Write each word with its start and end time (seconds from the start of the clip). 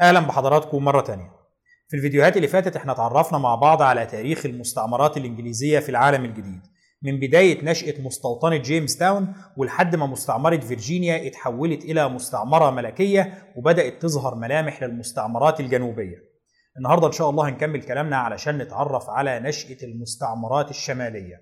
أهلا 0.00 0.20
بحضراتكم 0.20 0.84
مرة 0.84 1.00
تانية. 1.00 1.30
في 1.88 1.96
الفيديوهات 1.96 2.36
اللي 2.36 2.48
فاتت 2.48 2.76
إحنا 2.76 2.92
اتعرفنا 2.92 3.38
مع 3.38 3.54
بعض 3.54 3.82
على 3.82 4.06
تاريخ 4.06 4.46
المستعمرات 4.46 5.16
الإنجليزية 5.16 5.78
في 5.78 5.88
العالم 5.88 6.24
الجديد 6.24 6.60
من 7.02 7.20
بداية 7.20 7.64
نشأة 7.64 7.94
مستوطنة 8.02 8.56
جيمس 8.56 8.96
تاون 8.96 9.34
ولحد 9.56 9.96
ما 9.96 10.06
مستعمرة 10.06 10.56
فيرجينيا 10.56 11.26
اتحولت 11.26 11.84
إلى 11.84 12.08
مستعمرة 12.08 12.70
ملكية 12.70 13.52
وبدأت 13.56 14.02
تظهر 14.02 14.34
ملامح 14.34 14.82
للمستعمرات 14.82 15.60
الجنوبية. 15.60 16.16
النهاردة 16.78 17.06
إن 17.06 17.12
شاء 17.12 17.30
الله 17.30 17.48
هنكمل 17.48 17.82
كلامنا 17.82 18.16
علشان 18.16 18.58
نتعرف 18.58 19.10
على 19.10 19.40
نشأة 19.40 19.76
المستعمرات 19.82 20.70
الشمالية. 20.70 21.36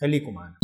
خليكم 0.00 0.34
معانا. 0.34 0.54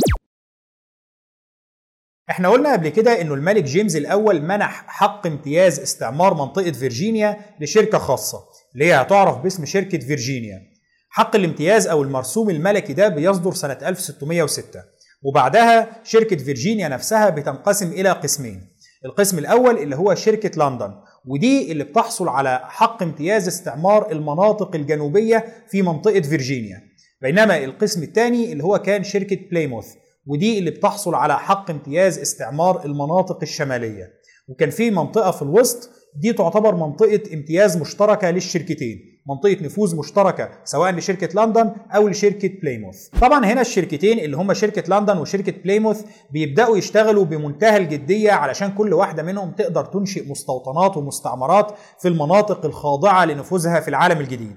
إحنا 2.31 2.49
قلنا 2.49 2.73
قبل 2.73 2.89
كده 2.89 3.21
إنه 3.21 3.35
الملك 3.35 3.65
جيمس 3.65 3.97
الأول 3.97 4.43
منح 4.43 4.85
حق 4.89 5.27
امتياز 5.27 5.81
استعمار 5.81 6.35
منطقة 6.35 6.73
فيرجينيا 6.73 7.37
لشركة 7.61 7.99
خاصة 7.99 8.39
اللي 8.75 8.85
هي 8.85 8.95
هتعرف 8.95 9.39
باسم 9.39 9.65
شركة 9.65 9.99
فيرجينيا. 9.99 10.61
حق 11.09 11.37
الامتياز 11.37 11.87
أو 11.87 12.03
المرسوم 12.03 12.51
الملكي 12.51 12.93
ده 12.93 13.09
بيصدر 13.09 13.53
سنة 13.53 13.79
1606 13.83 14.81
وبعدها 15.23 16.01
شركة 16.05 16.37
فيرجينيا 16.37 16.89
نفسها 16.89 17.31
بتنقسم 17.31 17.93
إلى 17.93 18.11
قسمين 18.11 18.69
القسم 19.05 19.39
الأول 19.39 19.79
اللي 19.79 19.97
هو 19.97 20.15
شركة 20.15 20.69
لندن 20.69 20.95
ودي 21.27 21.73
اللي 21.73 21.85
بتحصل 21.85 22.29
على 22.29 22.61
حق 22.65 23.03
امتياز 23.03 23.49
استعمار 23.49 24.13
المناطق 24.13 24.75
الجنوبية 24.75 25.45
في 25.71 25.83
منطقة 25.83 26.21
فيرجينيا. 26.21 26.83
بينما 27.23 27.65
القسم 27.65 28.03
الثاني 28.03 28.53
اللي 28.53 28.65
هو 28.65 28.79
كان 28.79 29.05
شركة 29.05 29.39
بليموث 29.51 29.87
ودي 30.27 30.59
اللي 30.59 30.71
بتحصل 30.71 31.15
على 31.15 31.39
حق 31.39 31.71
امتياز 31.71 32.19
استعمار 32.19 32.85
المناطق 32.85 33.39
الشمالية. 33.43 34.13
وكان 34.49 34.71
في 34.71 34.91
منطقة 34.91 35.31
في 35.31 35.43
الوسط 35.43 35.91
دي 36.17 36.33
تعتبر 36.33 36.75
منطقة 36.75 37.21
امتياز 37.35 37.77
مشتركة 37.77 38.31
للشركتين. 38.31 38.99
منطقة 39.29 39.65
نفوذ 39.65 39.97
مشتركة 39.97 40.51
سواء 40.65 40.93
لشركة 40.93 41.45
لندن 41.45 41.73
أو 41.91 42.09
لشركة 42.09 42.49
بليموث. 42.63 43.09
طبعا 43.21 43.45
هنا 43.47 43.61
الشركتين 43.61 44.19
اللي 44.19 44.37
هم 44.37 44.53
شركة 44.55 44.99
لندن 44.99 45.19
وشركة 45.19 45.53
بليموث 45.63 46.05
بيبدأوا 46.31 46.77
يشتغلوا 46.77 47.25
بمنتهى 47.25 47.77
الجدية 47.77 48.33
علشان 48.33 48.71
كل 48.71 48.93
واحدة 48.93 49.23
منهم 49.23 49.51
تقدر 49.51 49.85
تنشئ 49.85 50.31
مستوطنات 50.31 50.97
ومستعمرات 50.97 51.73
في 52.01 52.09
المناطق 52.09 52.65
الخاضعة 52.65 53.25
لنفوذها 53.25 53.81
في 53.81 53.89
العالم 53.89 54.21
الجديد. 54.21 54.57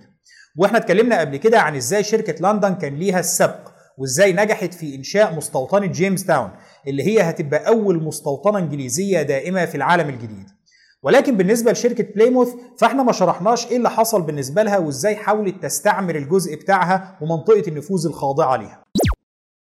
وإحنا 0.58 0.78
اتكلمنا 0.78 1.20
قبل 1.20 1.38
كده 1.38 1.60
عن 1.60 1.76
إزاي 1.76 2.04
شركة 2.04 2.52
لندن 2.52 2.74
كان 2.74 2.96
ليها 2.96 3.20
السبق. 3.20 3.69
وازاي 4.00 4.34
نجحت 4.34 4.74
في 4.74 4.96
إنشاء 4.96 5.36
مستوطنة 5.36 5.86
جيمس 5.86 6.26
تاون 6.26 6.50
اللي 6.88 7.04
هي 7.04 7.22
هتبقى 7.22 7.68
أول 7.68 8.04
مستوطنة 8.04 8.60
إنجليزية 8.60 9.22
دائمة 9.22 9.66
في 9.66 9.76
العالم 9.76 10.10
الجديد. 10.10 10.48
ولكن 11.04 11.38
بالنسبة 11.38 11.72
لشركة 11.72 12.04
بليموث 12.16 12.50
فإحنا 12.80 13.04
ما 13.04 13.12
شرحناش 13.12 13.68
إيه 13.68 13.78
اللي 13.78 13.90
حصل 13.90 14.22
بالنسبة 14.22 14.64
لها 14.64 14.78
وإزاي 14.78 15.16
حاولت 15.16 15.64
تستعمر 15.64 16.16
الجزء 16.16 16.56
بتاعها 16.56 17.18
ومنطقة 17.22 17.64
النفوذ 17.68 18.08
الخاضعة 18.08 18.56
ليها. 18.58 18.84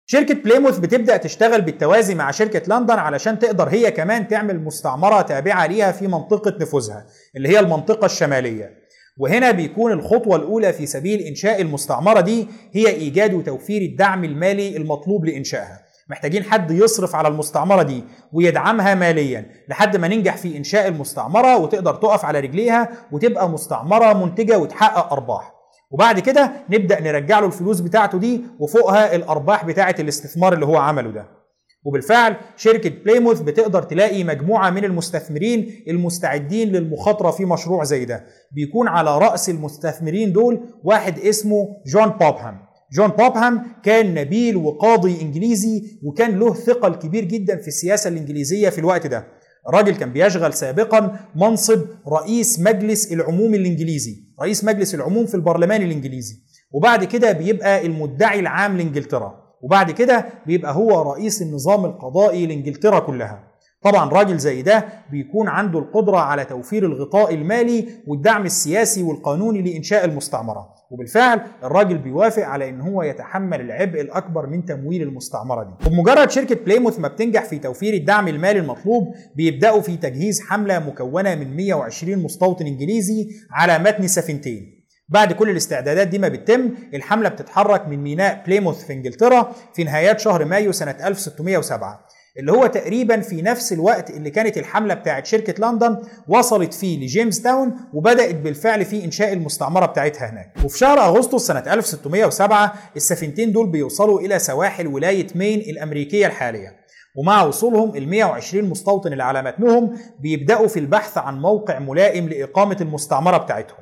شركة 0.07 0.35
بليموث 0.35 0.79
بتبدأ 0.79 1.17
تشتغل 1.17 1.63
بالتوازي 1.63 2.15
مع 2.15 2.31
شركة 2.31 2.63
لندن 2.77 2.95
علشان 2.99 3.39
تقدر 3.39 3.69
هي 3.69 3.91
كمان 3.91 4.29
تعمل 4.29 4.65
مستعمرة 4.65 5.23
تابعة 5.23 5.67
ليها 5.67 5.93
في 5.93 6.07
منطقة 6.07 6.57
نفوذها 6.61 7.07
اللي 7.37 7.49
هي 7.49 7.61
المنطقة 7.61 8.05
الشمالية. 8.07 8.78
وهنا 9.19 9.51
بيكون 9.51 9.93
الخطوة 9.93 10.37
الأولى 10.37 10.73
في 10.73 10.87
سبيل 10.87 11.21
إنشاء 11.21 11.61
المستعمرة 11.61 12.21
دي 12.21 12.49
هي 12.73 12.89
إيجاد 12.89 13.35
وتوفير 13.35 13.83
الدعم 13.83 14.25
المالي 14.25 14.77
المطلوب 14.77 15.25
لإنشائها. 15.25 15.79
محتاجين 16.11 16.45
حد 16.45 16.71
يصرف 16.71 17.15
على 17.15 17.29
المستعمرة 17.29 17.83
دي 17.83 18.05
ويدعمها 18.33 18.95
ماليا 18.95 19.47
لحد 19.69 19.97
ما 19.97 20.09
ننجح 20.09 20.37
في 20.37 20.57
إنشاء 20.57 20.89
المستعمرة 20.89 21.57
وتقدر 21.57 21.95
تقف 21.95 22.25
على 22.25 22.41
رجليها 22.41 22.89
وتبقى 23.13 23.49
مستعمرة 23.49 24.13
منتجة 24.25 24.59
وتحقق 24.59 25.13
أرباح. 25.13 25.53
وبعد 25.91 26.21
كده 26.21 26.53
نبدأ 26.71 27.01
نرجع 27.01 27.39
له 27.39 27.47
الفلوس 27.47 27.81
بتاعته 27.81 28.19
دي 28.19 28.43
وفوقها 28.59 29.15
الأرباح 29.15 29.65
بتاعة 29.65 29.95
الاستثمار 29.99 30.53
اللي 30.53 30.67
هو 30.67 30.77
عمله 30.77 31.11
ده. 31.11 31.38
وبالفعل 31.85 32.37
شركة 32.57 32.91
بليموث 33.05 33.41
بتقدر 33.41 33.83
تلاقي 33.83 34.25
مجموعة 34.25 34.71
من 34.71 34.85
المستثمرين 34.85 35.85
المستعدين 35.89 36.69
للمخاطرة 36.69 37.31
في 37.31 37.45
مشروع 37.45 37.85
زي 37.85 38.05
ده. 38.05 38.25
بيكون 38.53 38.89
على 38.89 39.19
رأس 39.19 39.49
المستثمرين 39.51 40.33
دول 40.33 40.61
واحد 40.85 41.19
اسمه 41.19 41.69
جون 41.87 42.07
بوبهام. 42.09 42.59
جون 42.93 43.09
بوبهام 43.09 43.63
كان 43.83 44.15
نبيل 44.15 44.57
وقاضي 44.57 45.21
إنجليزي 45.23 45.99
وكان 46.05 46.39
له 46.39 46.55
ثقل 46.55 46.95
كبير 46.95 47.25
جدا 47.25 47.57
في 47.57 47.69
السياسة 47.69 48.09
الإنجليزية 48.09 48.69
في 48.69 48.79
الوقت 48.79 49.07
ده. 49.07 49.27
الراجل 49.69 49.97
كان 49.97 50.13
بيشغل 50.13 50.55
سابقا 50.55 51.19
منصب 51.37 51.81
رئيس 52.13 52.61
مجلس 52.61 53.13
العموم 53.13 53.55
الإنجليزي 53.55 54.17
رئيس 54.43 54.65
مجلس 54.65 54.95
العموم 54.95 55.27
في 55.27 55.35
البرلمان 55.35 55.83
الإنجليزي. 55.83 56.37
وبعد 56.73 57.05
كده 57.05 57.33
بيبقى 57.33 57.87
المدعي 57.87 58.41
العام 58.41 58.77
لإنجلترا. 58.77 59.48
وبعد 59.63 59.91
كده 59.91 60.27
بيبقى 60.47 60.75
هو 60.75 61.13
رئيس 61.13 61.43
النظام 61.43 61.85
القضائي 61.85 62.47
لإنجلترا 62.47 62.99
كلها. 62.99 63.45
طبعا 63.83 64.09
راجل 64.11 64.39
زي 64.39 64.63
ده 64.63 64.85
بيكون 65.11 65.49
عنده 65.49 65.79
القدرة 65.79 66.17
على 66.19 66.45
توفير 66.45 66.87
الغطاء 66.87 67.35
المالي 67.35 67.89
والدعم 68.07 68.45
السياسي 68.47 69.03
والقانوني 69.03 69.63
لإنشاء 69.63 70.05
المستعمرة. 70.05 70.69
وبالفعل 70.91 71.41
الراجل 71.65 71.99
بيوافق 71.99 72.43
على 72.43 72.69
إن 72.69 72.81
هو 72.81 73.03
يتحمل 73.03 73.61
العبء 73.61 74.01
الأكبر 74.01 74.47
من 74.47 74.65
تمويل 74.65 75.03
المستعمرة 75.03 75.63
دي. 75.65 75.87
وبمجرد 75.87 76.31
شركة 76.31 76.55
بليموث 76.65 76.99
ما 77.01 77.09
بتنجح 77.09 77.45
في 77.45 77.59
توفير 77.59 77.95
الدعم 77.95 78.29
المالي 78.29 78.59
المطلوب 78.61 79.15
بيبدأوا 79.37 79.81
في 79.81 79.97
تجهيز 79.97 80.41
حملة 80.41 80.79
مكونة 80.79 81.35
من 81.35 81.57
120 81.57 82.19
مستوطن 82.23 82.67
إنجليزي 82.67 83.29
على 83.51 83.79
متن 83.79 84.07
سفينتين 84.07 84.78
بعد 85.09 85.33
كل 85.33 85.51
الاستعدادات 85.51 86.09
دي 86.09 86.19
ما 86.19 86.29
بتتم 86.29 86.71
الحملة 86.95 87.29
بتتحرك 87.29 87.89
من 87.89 87.99
ميناء 88.03 88.43
بليموث 88.47 88.85
في 88.87 88.93
إنجلترا 88.93 89.53
في 89.75 89.85
نهايات 89.85 90.21
شهر 90.21 90.45
مايو 90.45 90.73
سنة 90.73 90.97
1607 91.07 92.07
اللي 92.39 92.53
هو 92.53 92.67
تقريبا 92.67 93.21
في 93.21 93.43
نفس 93.43 93.73
الوقت 93.73 94.11
اللي 94.11 94.31
كانت 94.31 94.59
الحملة 94.59 94.95
بتاعت 94.95 95.27
شركة 95.27 95.55
لندن 95.71 95.99
وصلت 96.29 96.75
فيه 96.75 97.05
لجيمس 97.05 97.43
تاون 97.43 97.75
وبدأت 97.95 98.35
بالفعل 98.35 98.85
في 98.85 99.05
إنشاء 99.05 99.33
المستعمرة 99.33 99.87
بتاعتها 99.87 100.31
هناك. 100.31 100.53
وفي 100.65 100.79
شهر 100.79 100.99
أغسطس 100.99 101.47
سنة 101.47 101.59
1607 101.73 102.75
السفينتين 102.97 103.53
دول 103.53 103.71
بيوصلوا 103.71 104.21
إلى 104.21 104.39
سواحل 104.39 104.87
ولاية 104.87 105.27
مين 105.35 105.59
الأمريكية 105.61 106.27
الحالية. 106.27 106.77
ومع 107.17 107.43
وصولهم 107.43 107.97
ال 107.97 108.09
120 108.09 108.65
مستوطن 108.65 109.13
اللي 109.13 109.23
على 109.23 109.43
متنهم 109.43 109.97
بيبدأوا 110.21 110.67
في 110.69 110.79
البحث 110.81 111.19
عن 111.19 111.41
موقع 111.41 111.79
ملائم 111.79 112.29
لإقامة 112.29 112.77
المستعمرة 112.81 113.37
بتاعتهم. 113.37 113.79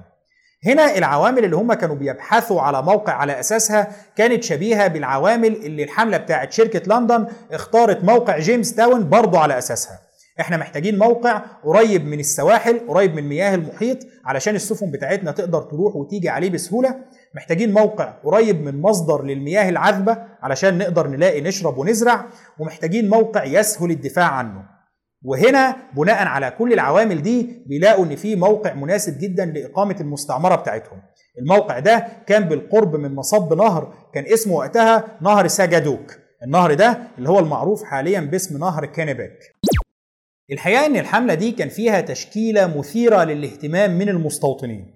هنا 0.66 0.98
العوامل 0.98 1.44
اللي 1.44 1.56
هم 1.56 1.72
كانوا 1.72 1.96
بيبحثوا 1.96 2.60
على 2.60 2.82
موقع 2.82 3.12
على 3.12 3.40
أساسها 3.40 3.92
كانت 4.16 4.42
شبيهة 4.42 4.86
بالعوامل 4.86 5.52
اللي 5.52 5.84
الحملة 5.84 6.16
بتاعت 6.16 6.52
شركة 6.52 6.96
لندن 6.98 7.26
اختارت 7.52 8.04
موقع 8.04 8.38
جيمس 8.38 8.74
تاون 8.74 9.08
برضه 9.08 9.38
على 9.38 9.58
أساسها. 9.58 9.98
إحنا 10.40 10.56
محتاجين 10.56 10.98
موقع 10.98 11.42
قريب 11.64 12.06
من 12.06 12.20
السواحل 12.20 12.80
قريب 12.88 13.14
من 13.14 13.28
مياه 13.28 13.54
المحيط 13.54 13.98
علشان 14.24 14.54
السفن 14.54 14.90
بتاعتنا 14.90 15.30
تقدر 15.30 15.60
تروح 15.60 15.96
وتيجي 15.96 16.28
عليه 16.28 16.50
بسهولة. 16.50 16.94
محتاجين 17.34 17.72
موقع 17.72 18.04
قريب 18.04 18.62
من 18.62 18.82
مصدر 18.82 19.24
للمياه 19.24 19.68
العذبة 19.68 20.18
علشان 20.42 20.78
نقدر 20.78 21.06
نلاقي 21.06 21.40
نشرب 21.40 21.78
ونزرع. 21.78 22.24
ومحتاجين 22.58 23.08
موقع 23.08 23.44
يسهل 23.44 23.90
الدفاع 23.90 24.26
عنه. 24.26 24.75
وهنا 25.26 25.76
بناء 25.96 26.26
على 26.26 26.50
كل 26.50 26.72
العوامل 26.72 27.22
دي 27.22 27.62
بيلاقوا 27.66 28.04
إن 28.04 28.16
في 28.16 28.36
موقع 28.36 28.74
مناسب 28.74 29.18
جدا 29.18 29.44
لإقامة 29.44 29.96
المستعمرة 30.00 30.56
بتاعتهم. 30.56 31.02
الموقع 31.38 31.78
ده 31.78 32.06
كان 32.26 32.44
بالقرب 32.48 32.96
من 32.96 33.14
مصب 33.14 33.52
نهر 33.52 33.94
كان 34.14 34.24
اسمه 34.32 34.54
وقتها 34.54 35.18
نهر 35.20 35.46
ساجادوك. 35.46 36.18
النهر 36.44 36.74
ده 36.74 36.98
اللي 37.18 37.28
هو 37.28 37.38
المعروف 37.38 37.84
حاليا 37.84 38.20
باسم 38.20 38.58
نهر 38.58 38.86
كينيبيك. 38.86 39.38
الحقيقة 40.52 40.86
إن 40.86 40.96
الحملة 40.96 41.34
دي 41.34 41.52
كان 41.52 41.68
فيها 41.68 42.00
تشكيلة 42.00 42.78
مثيرة 42.78 43.24
للاهتمام 43.24 43.98
من 43.98 44.08
المستوطنين. 44.08 44.94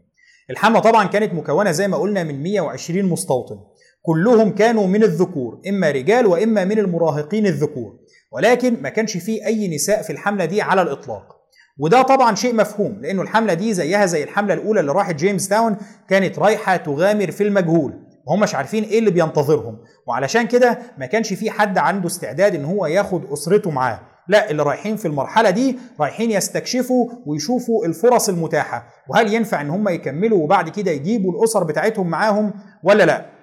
الحملة 0.51 0.81
طبعا 0.81 1.07
كانت 1.07 1.35
مكونة 1.35 1.71
زي 1.71 1.89
ما 1.89 1.97
قلنا 1.97 2.23
من 2.25 2.43
120 2.43 3.05
مستوطن. 3.05 3.57
كلهم 4.03 4.51
كانوا 4.55 4.87
من 4.87 5.03
الذكور 5.03 5.61
إما 5.69 5.91
رجال 5.91 6.27
وإما 6.27 6.65
من 6.65 6.79
المراهقين 6.79 7.47
الذكور. 7.47 7.99
ولكن 8.33 8.83
ما 8.83 8.89
كانش 8.89 9.17
فيه 9.17 9.47
أي 9.47 9.75
نساء 9.75 10.03
في 10.03 10.11
الحملة 10.11 10.45
دي 10.45 10.63
على 10.63 10.83
الإطلاق. 10.83 11.37
وده 11.79 12.03
طبعا 12.03 12.35
شيء 12.35 12.55
مفهوم 12.55 12.99
لأنه 13.01 13.23
الحملة 13.23 13.55
دي 13.55 13.75
زيها 13.75 14.07
زي 14.07 14.23
الحملة 14.25 14.55
الأولى 14.55 14.81
اللي 14.81 14.93
راحت 14.93 15.15
جيمس 15.15 15.49
تاون 15.49 15.77
كانت 16.09 16.39
رايحة 16.39 16.77
تغامر 16.77 17.31
في 17.31 17.43
المجهول. 17.43 17.95
وهم 18.27 18.41
مش 18.41 18.55
عارفين 18.55 18.85
إيه 18.85 18.99
اللي 18.99 19.11
بينتظرهم. 19.11 19.79
وعلشان 20.07 20.47
كده 20.47 20.79
ما 20.99 21.07
كانش 21.07 21.33
في 21.33 21.51
حد 21.51 21.79
عنده 21.79 22.07
استعداد 22.07 22.55
إن 22.55 22.65
هو 22.65 22.87
ياخد 22.87 23.33
أسرته 23.33 23.71
معاه. 23.71 24.01
لا 24.29 24.51
اللي 24.51 24.63
رايحين 24.63 24.97
في 24.97 25.09
المرحلة 25.09 25.51
دي 25.51 25.79
رايحين 26.01 26.31
يستكشفوا 26.31 27.09
ويشوفوا 27.27 27.87
الفرص 27.87 28.29
المتاحة. 28.29 28.87
وهل 29.09 29.35
ينفع 29.35 29.61
إن 29.61 29.71
هم 29.71 29.89
يكملوا 29.89 30.39
وبعد 30.45 30.69
كده 30.69 30.91
يجيبوا 30.91 31.33
الأسر 31.33 31.65
بتاعتهم 31.65 32.07
معاهم 32.07 32.53
ولا 32.83 33.05
لا؟ 33.05 33.40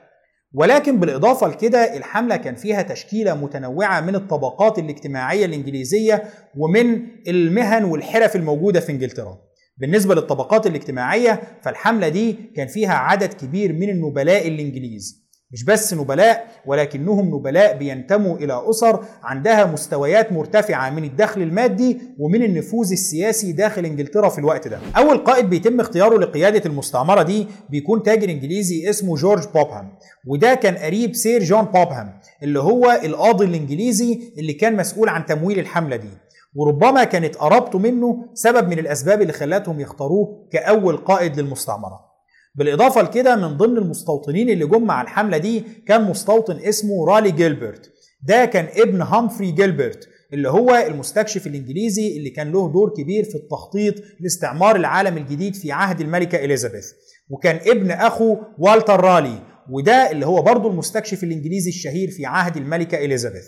ولكن 0.53 0.99
بالإضافة 0.99 1.47
لكده 1.47 1.97
الحملة 1.97 2.35
كان 2.35 2.55
فيها 2.55 2.81
تشكيلة 2.81 3.33
متنوعة 3.35 4.01
من 4.01 4.15
الطبقات 4.15 4.79
الاجتماعية 4.79 5.45
الإنجليزية 5.45 6.23
ومن 6.57 7.01
المهن 7.27 7.83
والحرف 7.83 8.35
الموجودة 8.35 8.79
في 8.79 8.91
إنجلترا. 8.91 9.37
بالنسبة 9.77 10.15
للطبقات 10.15 10.67
الاجتماعية 10.67 11.41
فالحملة 11.61 12.07
دي 12.07 12.33
كان 12.55 12.67
فيها 12.67 12.93
عدد 12.93 13.33
كبير 13.33 13.73
من 13.73 13.89
النبلاء 13.89 14.47
الإنجليز. 14.47 15.26
مش 15.51 15.63
بس 15.63 15.93
نبلاء 15.93 16.47
ولكنهم 16.65 17.35
نبلاء 17.35 17.77
بينتموا 17.77 18.37
إلى 18.37 18.61
أسر 18.69 19.03
عندها 19.23 19.65
مستويات 19.65 20.31
مرتفعة 20.31 20.89
من 20.89 21.03
الدخل 21.03 21.41
المادي 21.41 21.97
ومن 22.19 22.43
النفوذ 22.43 22.91
السياسي 22.91 23.51
داخل 23.51 23.85
إنجلترا 23.85 24.29
في 24.29 24.39
الوقت 24.39 24.67
ده. 24.67 24.79
أول 24.97 25.17
قائد 25.17 25.49
بيتم 25.49 25.79
اختياره 25.79 26.17
لقيادة 26.17 26.61
المستعمرة 26.65 27.23
دي 27.23 27.47
بيكون 27.69 28.03
تاجر 28.03 28.29
إنجليزي 28.29 28.89
اسمه 28.89 29.15
جورج 29.15 29.43
بوبهام 29.53 29.89
وده 30.27 30.53
كان 30.53 30.75
قريب 30.77 31.15
سير 31.15 31.43
جون 31.43 31.61
بوبهام 31.65 32.19
اللي 32.43 32.59
هو 32.59 32.99
القاضي 33.03 33.45
الإنجليزي 33.45 34.19
اللي 34.37 34.53
كان 34.53 34.75
مسؤول 34.75 35.09
عن 35.09 35.25
تمويل 35.25 35.59
الحملة 35.59 35.95
دي. 35.95 36.09
وربما 36.55 37.03
كانت 37.03 37.35
قرابته 37.35 37.79
منه 37.79 38.25
سبب 38.33 38.67
من 38.69 38.79
الأسباب 38.79 39.21
اللي 39.21 39.33
خلتهم 39.33 39.79
يختاروه 39.79 40.47
كأول 40.51 40.97
قائد 40.97 41.39
للمستعمرة. 41.39 41.99
بالإضافة 42.55 43.01
لكده 43.01 43.35
من 43.35 43.57
ضمن 43.57 43.77
المستوطنين 43.77 44.49
اللي 44.49 44.65
جم 44.65 44.83
مع 44.83 45.01
الحملة 45.01 45.37
دي 45.37 45.63
كان 45.87 46.03
مستوطن 46.03 46.59
اسمه 46.59 47.05
رالي 47.07 47.31
جيلبرت. 47.31 47.91
ده 48.23 48.45
كان 48.45 48.67
ابن 48.81 49.01
هامفري 49.01 49.51
جيلبرت 49.51 50.09
اللي 50.33 50.49
هو 50.49 50.75
المستكشف 50.87 51.47
الإنجليزي 51.47 52.17
اللي 52.17 52.29
كان 52.29 52.51
له 52.51 52.71
دور 52.71 52.93
كبير 52.97 53.23
في 53.23 53.35
التخطيط 53.35 53.93
لاستعمار 54.19 54.75
العالم 54.75 55.17
الجديد 55.17 55.55
في 55.55 55.71
عهد 55.71 56.01
الملكة 56.01 56.45
إليزابيث. 56.45 56.85
وكان 57.29 57.59
ابن 57.71 57.91
أخو 57.91 58.37
والتر 58.59 58.99
رالي 59.03 59.39
وده 59.71 60.11
اللي 60.11 60.25
هو 60.25 60.41
برضه 60.41 60.69
المستكشف 60.69 61.23
الإنجليزي 61.23 61.69
الشهير 61.69 62.09
في 62.11 62.25
عهد 62.25 62.57
الملكة 62.57 62.97
إليزابيث. 63.05 63.45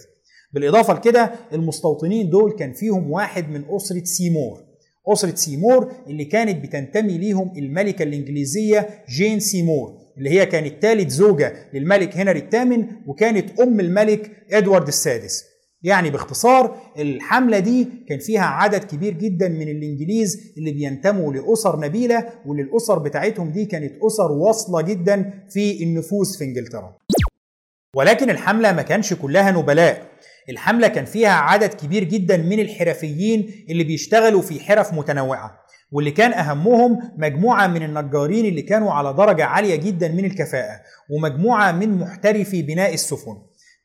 بالإضافة 0.53 0.93
لكده 0.93 1.31
المستوطنين 1.53 2.29
دول 2.29 2.51
كان 2.51 2.73
فيهم 2.73 3.11
واحد 3.11 3.49
من 3.49 3.63
أسرة 3.75 4.03
سيمور. 4.03 4.68
أسرة 5.13 5.35
سيمور 5.35 5.91
اللي 6.07 6.25
كانت 6.25 6.63
بتنتمي 6.63 7.17
ليهم 7.17 7.51
الملكة 7.57 8.03
الإنجليزية 8.03 8.89
جين 9.09 9.39
سيمور 9.39 9.93
اللي 10.17 10.29
هي 10.29 10.45
كانت 10.45 10.73
ثالث 10.81 11.09
زوجة 11.11 11.53
للملك 11.73 12.17
هنري 12.17 12.39
الثامن 12.39 12.85
وكانت 13.07 13.59
أم 13.59 13.79
الملك 13.79 14.31
إدوارد 14.51 14.87
السادس. 14.87 15.43
يعني 15.83 16.09
باختصار 16.09 16.77
الحملة 16.99 17.59
دي 17.59 17.87
كان 18.09 18.19
فيها 18.19 18.41
عدد 18.45 18.83
كبير 18.83 19.13
جدا 19.13 19.47
من 19.49 19.67
الإنجليز 19.69 20.53
اللي 20.57 20.71
بينتموا 20.71 21.33
لأسر 21.33 21.79
نبيلة 21.79 22.25
واللي 22.45 22.63
الأسر 22.63 22.99
بتاعتهم 22.99 23.51
دي 23.51 23.65
كانت 23.65 23.93
أسر 24.03 24.31
واصلة 24.31 24.81
جدا 24.81 25.43
في 25.49 25.83
النفوذ 25.83 26.37
في 26.37 26.43
إنجلترا. 26.43 26.95
ولكن 27.95 28.29
الحملة 28.29 28.71
ما 28.71 28.81
كانش 28.81 29.13
كلها 29.13 29.51
نبلاء. 29.51 30.08
الحملة 30.49 30.87
كان 30.87 31.05
فيها 31.05 31.29
عدد 31.31 31.73
كبير 31.73 32.03
جدا 32.03 32.37
من 32.37 32.59
الحرفيين 32.59 33.65
اللي 33.69 33.83
بيشتغلوا 33.83 34.41
في 34.41 34.59
حرف 34.59 34.93
متنوعة 34.93 35.59
واللي 35.91 36.11
كان 36.11 36.33
أهمهم 36.33 36.99
مجموعة 37.17 37.67
من 37.67 37.83
النجارين 37.83 38.45
اللي 38.45 38.61
كانوا 38.61 38.91
على 38.91 39.13
درجة 39.13 39.45
عالية 39.45 39.75
جدا 39.75 40.07
من 40.07 40.25
الكفاءة 40.25 40.79
ومجموعة 41.09 41.71
من 41.71 41.99
محترفي 41.99 42.61
بناء 42.61 42.93
السفن. 42.93 43.35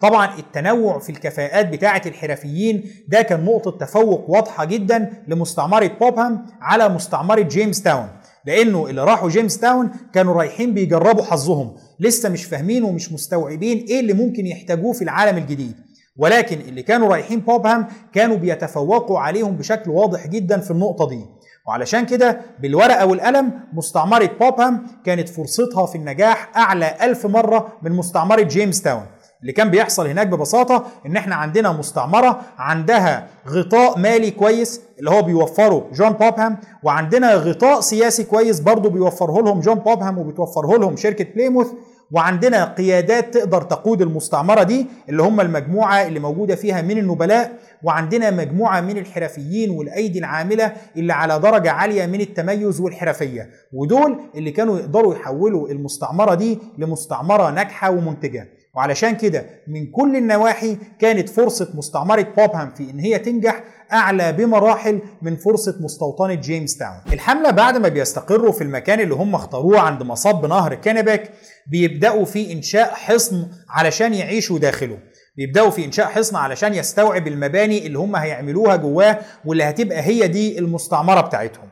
طبعا 0.00 0.38
التنوع 0.38 0.98
في 0.98 1.10
الكفاءات 1.10 1.68
بتاعة 1.68 2.02
الحرفيين 2.06 2.84
ده 3.08 3.22
كان 3.22 3.44
نقطة 3.44 3.70
تفوق 3.86 4.30
واضحة 4.30 4.64
جدا 4.64 5.22
لمستعمرة 5.28 5.90
بوبهام 6.00 6.46
على 6.60 6.88
مستعمرة 6.88 7.40
جيمس 7.40 7.82
تاون 7.82 8.08
لأنه 8.46 8.86
اللي 8.90 9.04
راحوا 9.04 9.28
جيمس 9.28 9.58
تاون 9.58 9.90
كانوا 10.14 10.34
رايحين 10.34 10.74
بيجربوا 10.74 11.24
حظهم 11.24 11.76
لسه 12.00 12.28
مش 12.28 12.44
فاهمين 12.44 12.82
ومش 12.84 13.12
مستوعبين 13.12 13.78
إيه 13.88 14.00
اللي 14.00 14.12
ممكن 14.12 14.46
يحتاجوه 14.46 14.92
في 14.92 15.02
العالم 15.04 15.38
الجديد. 15.38 15.74
ولكن 16.18 16.60
اللي 16.60 16.82
كانوا 16.82 17.08
رايحين 17.08 17.40
بوبهام 17.40 17.86
كانوا 18.12 18.36
بيتفوقوا 18.36 19.18
عليهم 19.20 19.56
بشكل 19.56 19.90
واضح 19.90 20.26
جدا 20.26 20.60
في 20.60 20.70
النقطة 20.70 21.08
دي. 21.08 21.26
وعلشان 21.68 22.06
كده 22.06 22.40
بالورقة 22.60 23.06
والقلم 23.06 23.52
مستعمرة 23.72 24.30
بوبهام 24.40 24.86
كانت 25.06 25.28
فرصتها 25.28 25.86
في 25.86 25.94
النجاح 25.98 26.50
أعلى 26.56 26.94
ألف 27.02 27.26
مرة 27.26 27.72
من 27.82 27.92
مستعمرة 27.92 28.42
جيمس 28.42 28.82
تاون 28.82 29.06
اللي 29.42 29.52
كان 29.52 29.70
بيحصل 29.70 30.06
هناك 30.06 30.26
ببساطة 30.26 30.84
إن 31.06 31.16
إحنا 31.16 31.34
عندنا 31.34 31.72
مستعمرة 31.72 32.40
عندها 32.58 33.26
غطاء 33.48 33.98
مالي 33.98 34.30
كويس 34.30 34.80
اللي 34.98 35.10
هو 35.10 35.22
بيوفره 35.22 35.86
جون 35.92 36.10
بوبهام 36.10 36.56
وعندنا 36.82 37.34
غطاء 37.34 37.80
سياسي 37.80 38.24
كويس 38.24 38.60
برضه 38.60 38.90
بيوفره 38.90 39.42
لهم 39.42 39.60
جون 39.60 39.74
بوبهام 39.74 40.18
وبتوفره 40.18 40.78
لهم 40.78 40.96
شركة 40.96 41.24
بليموث. 41.34 41.66
وعندنا 42.10 42.64
قيادات 42.64 43.34
تقدر 43.34 43.62
تقود 43.62 44.02
المستعمرة 44.02 44.62
دي 44.62 44.86
اللي 45.08 45.22
هم 45.22 45.40
المجموعة 45.40 46.06
اللي 46.06 46.20
موجودة 46.20 46.54
فيها 46.54 46.82
من 46.82 46.98
النبلاء 46.98 47.52
وعندنا 47.82 48.30
مجموعة 48.30 48.80
من 48.80 48.98
الحرفيين 48.98 49.70
والأيدي 49.70 50.18
العاملة 50.18 50.72
اللي 50.96 51.12
على 51.12 51.38
درجة 51.38 51.70
عالية 51.70 52.06
من 52.06 52.20
التميز 52.20 52.80
والحرفية. 52.80 53.50
ودول 53.72 54.18
اللي 54.34 54.50
كانوا 54.50 54.78
يقدروا 54.78 55.14
يحولوا 55.14 55.68
المستعمرة 55.68 56.34
دي 56.34 56.58
لمستعمرة 56.78 57.50
ناجحة 57.50 57.90
ومنتجة. 57.90 58.48
وعلشان 58.74 59.16
كده 59.16 59.44
من 59.68 59.86
كل 59.90 60.16
النواحي 60.16 60.76
كانت 60.98 61.28
فرصة 61.28 61.68
مستعمرة 61.74 62.26
بوبهام 62.36 62.70
في 62.70 62.90
إن 62.90 62.98
هي 62.98 63.18
تنجح 63.18 63.64
أعلى 63.92 64.32
بمراحل 64.32 65.00
من 65.22 65.36
فرصة 65.36 65.76
مستوطنة 65.80 66.34
جيمس 66.34 66.76
تاون. 66.78 66.94
الحملة 67.12 67.50
بعد 67.50 67.76
ما 67.76 67.88
بيستقروا 67.88 68.52
في 68.52 68.64
المكان 68.64 69.00
اللي 69.00 69.14
هم 69.14 69.34
اختاروه 69.34 69.80
عند 69.80 70.02
مصب 70.02 70.46
نهر 70.46 70.74
كينيبك 70.74 71.30
بيبدأوا 71.70 72.24
في 72.24 72.52
إنشاء 72.52 72.94
حصن 72.94 73.46
علشان 73.68 74.14
يعيشوا 74.14 74.58
داخله. 74.58 74.98
بيبدأوا 75.36 75.70
في 75.70 75.84
إنشاء 75.84 76.06
حصن 76.06 76.36
علشان 76.36 76.74
يستوعب 76.74 77.26
المباني 77.28 77.86
اللي 77.86 77.98
هم 77.98 78.16
هيعملوها 78.16 78.76
جواه 78.76 79.18
واللي 79.44 79.64
هتبقى 79.64 80.00
هي 80.02 80.28
دي 80.28 80.58
المستعمرة 80.58 81.20
بتاعتهم. 81.20 81.68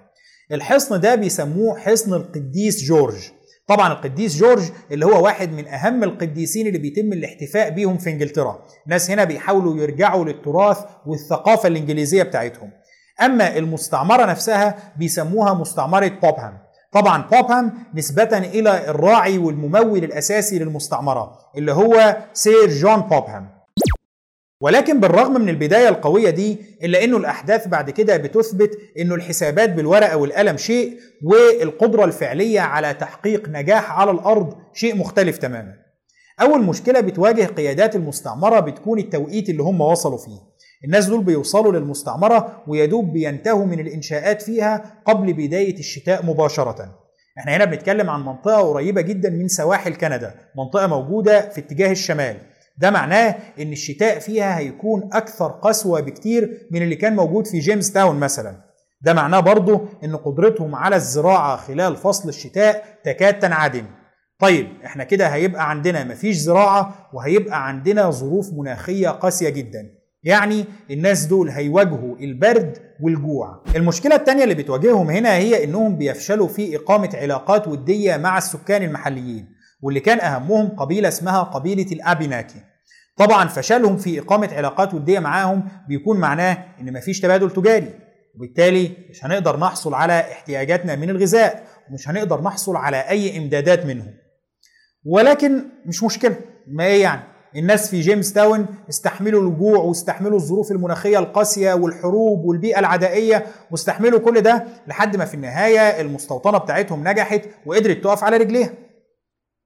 الحصن 0.52 1.00
ده 1.00 1.14
بيسموه 1.14 1.78
حصن 1.78 2.14
القديس 2.14 2.82
جورج. 2.84 3.30
طبعا 3.68 3.92
القديس 3.92 4.36
جورج 4.36 4.62
اللي 4.90 5.06
هو 5.06 5.24
واحد 5.24 5.52
من 5.52 5.68
أهم 5.68 6.04
القديسين 6.04 6.66
اللي 6.66 6.78
بيتم 6.78 7.12
الاحتفاء 7.12 7.70
بيهم 7.70 7.98
في 7.98 8.10
إنجلترا. 8.10 8.66
ناس 8.86 9.10
هنا 9.10 9.24
بيحاولوا 9.24 9.76
يرجعوا 9.76 10.24
للتراث 10.24 10.78
والثقافة 11.06 11.68
الإنجليزية 11.68 12.22
بتاعتهم. 12.22 12.70
أما 13.22 13.56
المستعمرة 13.56 14.24
نفسها 14.24 14.92
بيسموها 14.96 15.54
مستعمرة 15.54 16.08
بوبهام. 16.08 16.58
طبعا 16.92 17.22
بوبهام 17.22 17.72
نسبة 17.94 18.38
إلى 18.38 18.90
الراعي 18.90 19.38
والممول 19.38 20.04
الأساسي 20.04 20.58
للمستعمرة 20.58 21.38
اللي 21.56 21.72
هو 21.72 22.16
سير 22.32 22.68
جون 22.68 22.96
بوبهام 23.00 23.48
ولكن 24.60 25.00
بالرغم 25.00 25.40
من 25.40 25.48
البداية 25.48 25.88
القوية 25.88 26.30
دي 26.30 26.58
إلا 26.82 27.04
أنه 27.04 27.16
الأحداث 27.16 27.68
بعد 27.68 27.90
كده 27.90 28.16
بتثبت 28.16 28.70
أنه 28.98 29.14
الحسابات 29.14 29.70
بالورقة 29.70 30.16
والقلم 30.16 30.56
شيء 30.56 30.98
والقدرة 31.24 32.04
الفعلية 32.04 32.60
على 32.60 32.94
تحقيق 32.94 33.48
نجاح 33.48 33.92
على 33.92 34.10
الأرض 34.10 34.54
شيء 34.74 34.96
مختلف 34.96 35.38
تماما. 35.38 35.72
أول 36.40 36.62
مشكلة 36.64 37.00
بتواجه 37.00 37.44
قيادات 37.46 37.96
المستعمرة 37.96 38.60
بتكون 38.60 38.98
التوقيت 38.98 39.48
اللي 39.48 39.62
هم 39.62 39.80
وصلوا 39.80 40.18
فيه. 40.18 40.38
الناس 40.84 41.06
دول 41.06 41.24
بيوصلوا 41.24 41.72
للمستعمرة 41.72 42.62
ويدوب 42.66 43.12
بينتهوا 43.12 43.66
من 43.66 43.80
الإنشاءات 43.80 44.42
فيها 44.42 45.02
قبل 45.04 45.32
بداية 45.32 45.78
الشتاء 45.78 46.26
مباشرة. 46.26 46.98
إحنا 47.38 47.56
هنا 47.56 47.64
بنتكلم 47.64 48.10
عن 48.10 48.24
منطقة 48.24 48.60
قريبة 48.60 49.00
جدا 49.00 49.30
من 49.30 49.48
سواحل 49.48 49.94
كندا 49.94 50.34
منطقة 50.58 50.86
موجودة 50.86 51.48
في 51.48 51.60
اتجاه 51.60 51.90
الشمال. 51.92 52.36
ده 52.78 52.90
معناه 52.90 53.34
إن 53.60 53.72
الشتاء 53.72 54.18
فيها 54.18 54.58
هيكون 54.58 55.10
أكثر 55.12 55.48
قسوة 55.48 56.00
بكتير 56.00 56.68
من 56.70 56.82
اللي 56.82 56.96
كان 56.96 57.16
موجود 57.16 57.46
في 57.46 57.58
جيمس 57.58 57.92
تاون 57.92 58.16
مثلا. 58.20 58.56
ده 59.02 59.12
معناه 59.14 59.40
برضه 59.40 59.88
إن 60.04 60.16
قدرتهم 60.16 60.74
على 60.74 60.96
الزراعة 60.96 61.56
خلال 61.56 61.96
فصل 61.96 62.28
الشتاء 62.28 62.84
تكاد 63.04 63.38
تنعدم. 63.38 63.84
طيب 64.38 64.68
إحنا 64.84 65.04
كده 65.04 65.26
هيبقى 65.26 65.70
عندنا 65.70 66.04
مفيش 66.04 66.36
زراعة 66.36 67.08
وهيبقى 67.12 67.68
عندنا 67.68 68.10
ظروف 68.10 68.52
مناخية 68.52 69.08
قاسية 69.08 69.48
جدا. 69.48 70.01
يعني 70.24 70.64
الناس 70.90 71.24
دول 71.24 71.48
هيواجهوا 71.48 72.16
البرد 72.16 72.78
والجوع. 73.00 73.62
المشكلة 73.76 74.14
التانية 74.14 74.44
اللي 74.44 74.54
بتواجههم 74.54 75.10
هنا 75.10 75.32
هي 75.36 75.64
إنهم 75.64 75.96
بيفشلوا 75.96 76.48
في 76.48 76.76
إقامة 76.76 77.10
علاقات 77.14 77.68
ودية 77.68 78.16
مع 78.16 78.38
السكان 78.38 78.82
المحليين 78.82 79.48
واللي 79.82 80.00
كان 80.00 80.20
أهمهم 80.20 80.68
قبيلة 80.68 81.08
اسمها 81.08 81.42
قبيلة 81.42 81.92
الأبيناكي. 81.92 82.60
طبعا 83.16 83.48
فشلهم 83.48 83.96
في 83.96 84.18
إقامة 84.20 84.48
علاقات 84.52 84.94
ودية 84.94 85.18
معاهم 85.18 85.68
بيكون 85.88 86.20
معناه 86.20 86.64
إن 86.80 86.92
مفيش 86.92 87.20
تبادل 87.20 87.50
تجاري 87.50 87.94
وبالتالي 88.36 88.90
مش 89.10 89.24
هنقدر 89.24 89.56
نحصل 89.60 89.94
على 89.94 90.20
احتياجاتنا 90.20 90.96
من 90.96 91.10
الغذاء 91.10 91.66
ومش 91.90 92.08
هنقدر 92.08 92.42
نحصل 92.42 92.76
على 92.76 92.96
أي 92.96 93.38
إمدادات 93.38 93.86
منهم. 93.86 94.14
ولكن 95.04 95.64
مش 95.86 96.02
مشكلة. 96.02 96.36
ما 96.66 96.84
إيه 96.84 97.02
يعني؟ 97.02 97.22
الناس 97.56 97.90
في 97.90 98.00
جيمس 98.00 98.32
تاون 98.32 98.66
استحملوا 98.90 99.42
الجوع 99.50 99.78
واستحملوا 99.78 100.36
الظروف 100.38 100.70
المناخية 100.72 101.18
القاسية 101.18 101.74
والحروب 101.74 102.44
والبيئة 102.44 102.78
العدائية 102.78 103.46
واستحملوا 103.70 104.18
كل 104.18 104.40
ده 104.40 104.64
لحد 104.86 105.16
ما 105.16 105.24
في 105.24 105.34
النهاية 105.34 106.00
المستوطنة 106.00 106.58
بتاعتهم 106.58 107.08
نجحت 107.08 107.42
وقدرت 107.66 108.04
تقف 108.04 108.24
على 108.24 108.36
رجليها. 108.36 108.70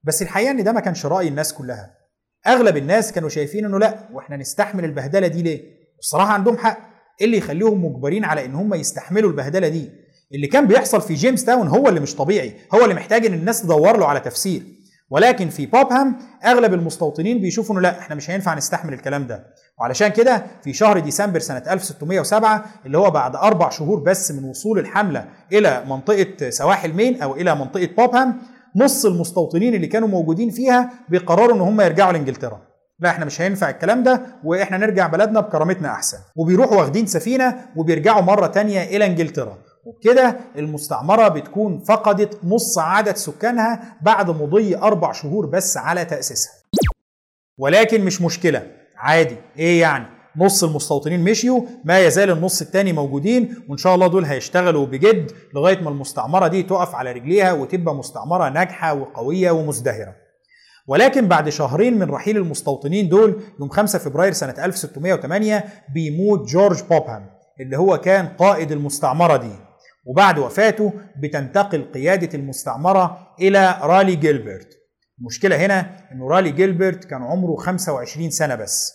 بس 0.05 0.23
الحقيقة 0.23 0.51
إن 0.51 0.65
ده 0.65 0.73
ما 0.73 0.81
كانش 0.81 1.07
رأي 1.07 1.29
الناس 1.29 1.53
كلها. 1.53 1.91
أغلب 2.47 2.77
الناس 2.77 3.13
كانوا 3.13 3.29
شايفين 3.29 3.65
إنه 3.65 3.79
لأ 3.79 4.09
وإحنا 4.13 4.37
نستحمل 4.37 4.85
البهدلة 4.85 5.27
دي 5.27 5.43
ليه؟ 5.43 5.63
بصراحة 6.01 6.33
عندهم 6.33 6.57
حق 6.59 6.79
إيه 7.21 7.27
اللي 7.27 7.37
يخليهم 7.39 7.85
مجبرين 7.85 8.25
على 8.25 8.45
إن 8.45 8.55
هم 8.55 8.75
يستحملوا 8.75 9.31
البهدلة 9.31 9.69
دي؟ 9.69 9.91
اللي 10.35 10.47
كان 10.47 10.67
بيحصل 10.67 11.01
في 11.03 11.15
جيمس 11.15 11.45
تاون 11.45 11.69
هو 11.69 11.89
اللي 11.89 12.01
مش 12.01 12.15
طبيعي 12.17 12.55
هو 12.75 12.83
اللي 12.85 12.95
محتاج 12.95 13.27
إن 13.27 13.35
الناس 13.35 13.63
تدور 13.63 13.97
له 13.97 14.07
على 14.07 14.21
تفسير 14.21 14.63
ولكن 15.11 15.49
في 15.49 15.67
بوبهام 15.67 16.17
أغلب 16.45 16.75
المستوطنين 16.75 17.41
بيشوفوا 17.41 17.75
إنه 17.75 17.83
لا 17.83 17.99
إحنا 17.99 18.15
مش 18.15 18.31
هينفع 18.31 18.55
نستحمل 18.55 18.93
الكلام 18.93 19.27
ده. 19.27 19.47
وعلشان 19.81 20.09
كده 20.09 20.43
في 20.65 20.73
شهر 20.73 20.99
ديسمبر 20.99 21.39
سنة 21.39 21.63
1607 21.71 22.65
اللي 22.87 22.99
هو 22.99 23.11
بعد 23.11 23.37
أربع 23.37 23.71
شهور 23.71 24.01
بس 24.01 24.31
من 24.33 24.45
وصول 24.45 24.79
الحملة 24.79 25.25
إلى 25.53 25.85
منطقة 25.89 26.51
سواحل 26.51 26.93
مين 26.93 27.23
أو 27.23 27.35
إلى 27.37 27.55
منطقة 27.55 27.89
بوبهام 27.99 28.39
نص 28.77 29.05
المستوطنين 29.07 29.75
اللي 29.75 29.87
كانوا 29.87 30.09
موجودين 30.09 30.51
فيها 30.51 30.91
بيقرروا 31.09 31.57
إن 31.57 31.61
هم 31.61 31.81
يرجعوا 31.81 32.13
لإنجلترا. 32.13 32.61
لا 33.01 33.11
إحنا 33.11 33.25
مش 33.25 33.41
هينفع 33.41 33.71
الكلام 33.71 34.03
ده 34.03 34.23
وإحنا 34.45 34.77
نرجع 34.77 35.07
بلدنا 35.07 35.41
بكرامتنا 35.41 35.93
أحسن. 35.93 36.19
وبيروحوا 36.37 36.77
واخدين 36.77 37.07
سفينة 37.07 37.57
وبيرجعوا 37.77 38.23
مرة 38.23 38.47
تانية 38.47 38.83
إلى 38.83 39.07
إنجلترا. 39.07 39.59
وبكده 39.87 40.37
المستعمرة 40.57 41.29
بتكون 41.29 41.79
فقدت 41.79 42.39
نص 42.45 42.79
عدد 42.79 43.17
سكانها 43.17 43.97
بعد 44.03 44.31
مضي 44.31 44.77
أربع 44.77 45.13
شهور 45.13 45.47
بس 45.47 45.77
على 45.77 46.05
تأسيسها. 46.05 46.53
ولكن 47.59 48.05
مش 48.05 48.23
مشكلة 48.23 48.67
عادي. 48.97 49.37
إيه 49.59 49.81
يعني؟ 49.81 50.07
نص 50.37 50.65
المستوطنين 50.65 51.25
مشيوا 51.25 51.61
ما 51.85 52.01
يزال 52.01 52.31
النص 52.31 52.63
التاني 52.63 52.93
موجودين 52.93 53.55
وإن 53.69 53.77
شاء 53.77 53.95
الله 53.95 54.07
دول 54.07 54.25
هيشتغلوا 54.25 54.87
بجد 54.87 55.33
لغاية 55.55 55.81
ما 55.81 55.91
المستعمرة 55.91 56.49
دي 56.49 56.63
تقف 56.63 56.95
على 56.95 57.13
رجليها 57.13 57.53
وتبقى 57.53 57.95
مستعمرة 57.95 58.49
ناجحة 58.49 58.95
وقوية 58.95 59.51
ومزدهرة. 59.51 60.15
ولكن 60.89 61.29
بعد 61.29 61.49
شهرين 61.49 61.99
من 61.99 62.11
رحيل 62.11 62.37
المستوطنين 62.37 63.09
دول 63.09 63.43
يوم 63.61 63.69
5 63.69 63.99
فبراير 63.99 64.33
سنة 64.33 64.65
1608 64.65 65.65
بيموت 65.95 66.49
جورج 66.49 66.83
بوبهام 66.83 67.31
اللي 67.61 67.79
هو 67.79 67.99
كان 67.99 68.27
قائد 68.27 68.73
المستعمرة 68.73 69.37
دي. 69.37 69.66
وبعد 70.07 70.39
وفاته 70.39 70.93
بتنتقل 71.23 71.83
قيادة 71.95 72.39
المستعمرة 72.39 73.35
إلى 73.41 73.79
رالي 73.83 74.17
جيلبرت. 74.17 74.69
المشكلة 75.21 75.57
هنا 75.67 75.81
أن 76.13 76.23
رالي 76.23 76.51
جيلبرت 76.51 77.05
كان 77.05 77.23
عمره 77.23 77.57
25 77.57 78.31
سنة 78.31 78.55
بس. 78.55 78.93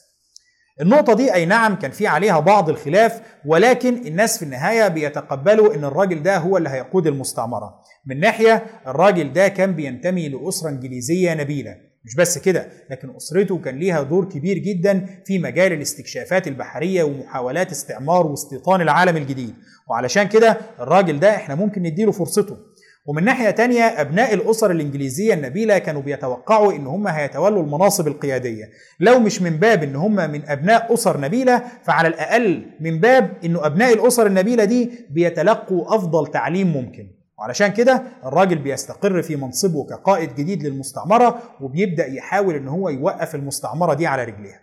النقطة 0.81 1.13
دي 1.13 1.33
أي 1.33 1.45
نعم 1.45 1.75
كان 1.75 1.91
في 1.91 2.07
عليها 2.07 2.39
بعض 2.39 2.69
الخلاف 2.69 3.21
ولكن 3.45 4.07
الناس 4.07 4.37
في 4.37 4.45
النهاية 4.45 4.87
بيتقبلوا 4.87 5.75
أن 5.75 5.83
الراجل 5.85 6.23
ده 6.23 6.37
هو 6.37 6.57
اللي 6.57 6.69
هيقود 6.69 7.07
المستعمرة. 7.07 7.79
من 8.05 8.19
ناحية 8.19 8.65
الراجل 8.87 9.33
ده 9.33 9.47
كان 9.47 9.73
بينتمي 9.75 10.29
لأسرة 10.29 10.69
إنجليزية 10.69 11.33
نبيلة. 11.33 11.90
مش 12.05 12.15
بس 12.15 12.37
كده 12.37 12.67
لكن 12.89 13.15
أسرته 13.15 13.57
كان 13.57 13.79
ليها 13.79 14.03
دور 14.03 14.25
كبير 14.29 14.57
جدا 14.57 15.05
في 15.25 15.39
مجال 15.39 15.73
الاستكشافات 15.73 16.47
البحرية 16.47 17.03
ومحاولات 17.03 17.71
استعمار 17.71 18.27
واستيطان 18.27 18.81
العالم 18.81 19.17
الجديد. 19.17 19.53
وعلشان 19.89 20.23
كده 20.27 20.57
الراجل 20.79 21.19
ده 21.19 21.35
إحنا 21.35 21.55
ممكن 21.55 21.81
نديله 21.83 22.11
فرصته. 22.11 22.57
ومن 23.05 23.23
ناحية 23.23 23.49
تانية 23.49 23.83
أبناء 23.83 24.33
الأسر 24.33 24.71
الإنجليزية 24.71 25.33
النبيلة 25.33 25.77
كانوا 25.77 26.01
بيتوقعوا 26.01 26.73
إن 26.73 26.87
هم 26.87 27.07
هيتولوا 27.07 27.63
المناصب 27.63 28.07
القيادية. 28.07 28.69
لو 28.99 29.19
مش 29.19 29.41
من 29.41 29.57
باب 29.57 29.83
إن 29.83 29.95
هم 29.95 30.15
من 30.15 30.41
أبناء 30.49 30.93
أسر 30.93 31.19
نبيلة 31.19 31.63
فعلى 31.83 32.07
الأقل 32.07 32.65
من 32.79 32.99
باب 32.99 33.33
إنه 33.45 33.65
أبناء 33.65 33.93
الأسر 33.93 34.27
النبيلة 34.27 34.63
دي 34.65 34.91
بيتلقوا 35.09 35.95
أفضل 35.95 36.27
تعليم 36.31 36.67
ممكن. 36.73 37.07
وعلشان 37.41 37.67
كده 37.67 38.03
الراجل 38.25 38.57
بيستقر 38.57 39.21
في 39.21 39.35
منصبه 39.35 39.85
كقائد 39.85 40.35
جديد 40.35 40.63
للمستعمرة 40.63 41.41
وبيبدأ 41.61 42.07
يحاول 42.07 42.55
إن 42.55 42.67
هو 42.67 42.89
يوقف 42.89 43.35
المستعمرة 43.35 43.93
دي 43.93 44.07
على 44.07 44.23
رجليها. 44.23 44.59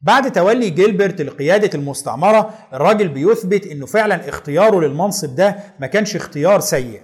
بعد 0.00 0.32
تولي 0.32 0.70
جيلبرت 0.70 1.20
لقيادة 1.22 1.70
المستعمرة 1.74 2.54
الراجل 2.72 3.08
بيثبت 3.08 3.66
إنه 3.66 3.86
فعلا 3.86 4.28
اختياره 4.28 4.80
للمنصب 4.80 5.34
ده 5.36 5.56
ما 5.80 5.86
كانش 5.86 6.16
اختيار 6.16 6.60
سيء. 6.60 7.00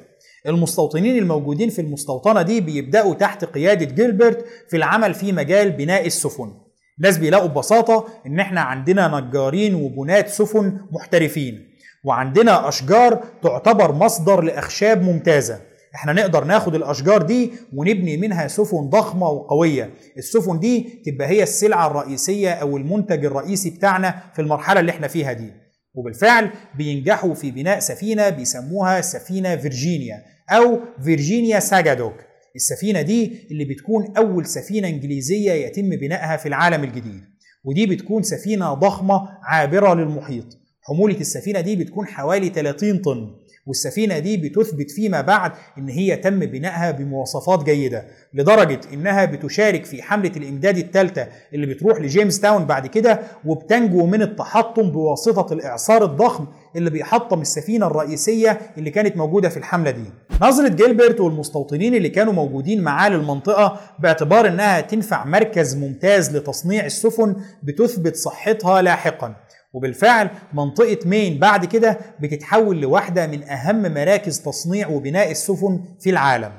المستوطنين 0.46 1.18
الموجودين 1.18 1.70
في 1.70 1.80
المستوطنة 1.80 2.42
دي 2.42 2.60
بيبدأوا 2.60 3.14
تحت 3.14 3.44
قيادة 3.44 3.84
جيلبرت 3.84 4.44
في 4.70 4.76
العمل 4.76 5.14
في 5.14 5.32
مجال 5.32 5.70
بناء 5.70 6.06
السفن. 6.06 6.52
الناس 6.98 7.18
بيلاقوا 7.18 7.48
ببساطة 7.48 8.06
إن 8.26 8.40
إحنا 8.40 8.60
عندنا 8.60 9.20
نجارين 9.20 9.74
وبنات 9.74 10.28
سفن 10.28 10.78
محترفين. 10.92 11.71
وعندنا 12.04 12.68
أشجار 12.68 13.24
تعتبر 13.42 13.92
مصدر 13.92 14.40
لأخشاب 14.40 15.02
ممتازة. 15.02 15.60
إحنا 15.94 16.12
نقدر 16.12 16.44
ناخد 16.44 16.74
الأشجار 16.74 17.22
دي 17.22 17.52
ونبني 17.74 18.16
منها 18.16 18.48
سفن 18.48 18.88
ضخمة 18.88 19.28
وقوية. 19.28 19.90
السفن 20.18 20.58
دي 20.58 21.02
تبقى 21.06 21.28
هي 21.28 21.42
السلعة 21.42 21.86
الرئيسية 21.86 22.50
أو 22.50 22.76
المنتج 22.76 23.24
الرئيسي 23.24 23.70
بتاعنا 23.70 24.14
في 24.34 24.42
المرحلة 24.42 24.80
اللي 24.80 24.92
إحنا 24.92 25.08
فيها 25.08 25.32
دي. 25.32 25.52
وبالفعل 25.94 26.50
بينجحوا 26.78 27.34
في 27.34 27.50
بناء 27.50 27.78
سفينة 27.78 28.28
بيسموها 28.28 29.00
سفينة 29.00 29.56
فيرجينيا 29.56 30.22
أو 30.50 30.80
فيرجينيا 31.04 31.60
ساجادوك. 31.60 32.14
السفينة 32.56 33.02
دي 33.02 33.48
اللي 33.50 33.64
بتكون 33.64 34.12
أول 34.16 34.46
سفينة 34.46 34.88
إنجليزية 34.88 35.52
يتم 35.52 35.90
بنائها 35.90 36.36
في 36.36 36.48
العالم 36.48 36.84
الجديد. 36.84 37.24
ودي 37.64 37.86
بتكون 37.86 38.22
سفينة 38.22 38.74
ضخمة 38.74 39.28
عابرة 39.44 39.94
للمحيط. 39.94 40.61
حمولة 40.82 41.16
السفينة 41.20 41.60
دي 41.60 41.76
بتكون 41.76 42.06
حوالي 42.06 42.48
30 42.48 42.98
طن 42.98 43.30
والسفينة 43.66 44.18
دي 44.18 44.36
بتثبت 44.36 44.90
فيما 44.90 45.20
بعد 45.20 45.52
إن 45.78 45.88
هي 45.88 46.16
تم 46.16 46.38
بنائها 46.40 46.90
بمواصفات 46.90 47.64
جيدة 47.64 48.04
لدرجة 48.34 48.80
إنها 48.92 49.24
بتشارك 49.24 49.84
في 49.84 50.02
حملة 50.02 50.32
الإمداد 50.36 50.78
الثالثة 50.78 51.26
اللي 51.54 51.66
بتروح 51.66 52.00
لجيمس 52.00 52.40
تاون 52.40 52.64
بعد 52.64 52.86
كده 52.86 53.20
وبتنجو 53.44 54.06
من 54.06 54.22
التحطم 54.22 54.90
بواسطة 54.90 55.52
الإعصار 55.52 56.04
الضخم 56.04 56.46
اللي 56.76 56.90
بيحطم 56.90 57.40
السفينة 57.40 57.86
الرئيسية 57.86 58.60
اللي 58.78 58.90
كانت 58.90 59.16
موجودة 59.16 59.48
في 59.48 59.56
الحملة 59.56 59.90
دي. 59.90 60.04
نظرة 60.42 60.68
جيلبرت 60.68 61.20
والمستوطنين 61.20 61.94
اللي 61.94 62.08
كانوا 62.08 62.32
موجودين 62.32 62.80
معاه 62.82 63.08
للمنطقة 63.08 63.80
باعتبار 63.98 64.48
إنها 64.48 64.80
تنفع 64.80 65.24
مركز 65.24 65.76
ممتاز 65.76 66.36
لتصنيع 66.36 66.86
السفن 66.86 67.36
بتثبت 67.62 68.16
صحتها 68.16 68.82
لاحقا. 68.82 69.34
وبالفعل 69.72 70.30
منطقة 70.54 70.98
مين 71.04 71.38
بعد 71.38 71.64
كده 71.64 71.98
بتتحول 72.20 72.80
لواحدة 72.80 73.26
من 73.26 73.42
أهم 73.42 73.94
مراكز 73.94 74.40
تصنيع 74.40 74.88
وبناء 74.88 75.30
السفن 75.30 75.84
في 76.00 76.10
العالم. 76.10 76.52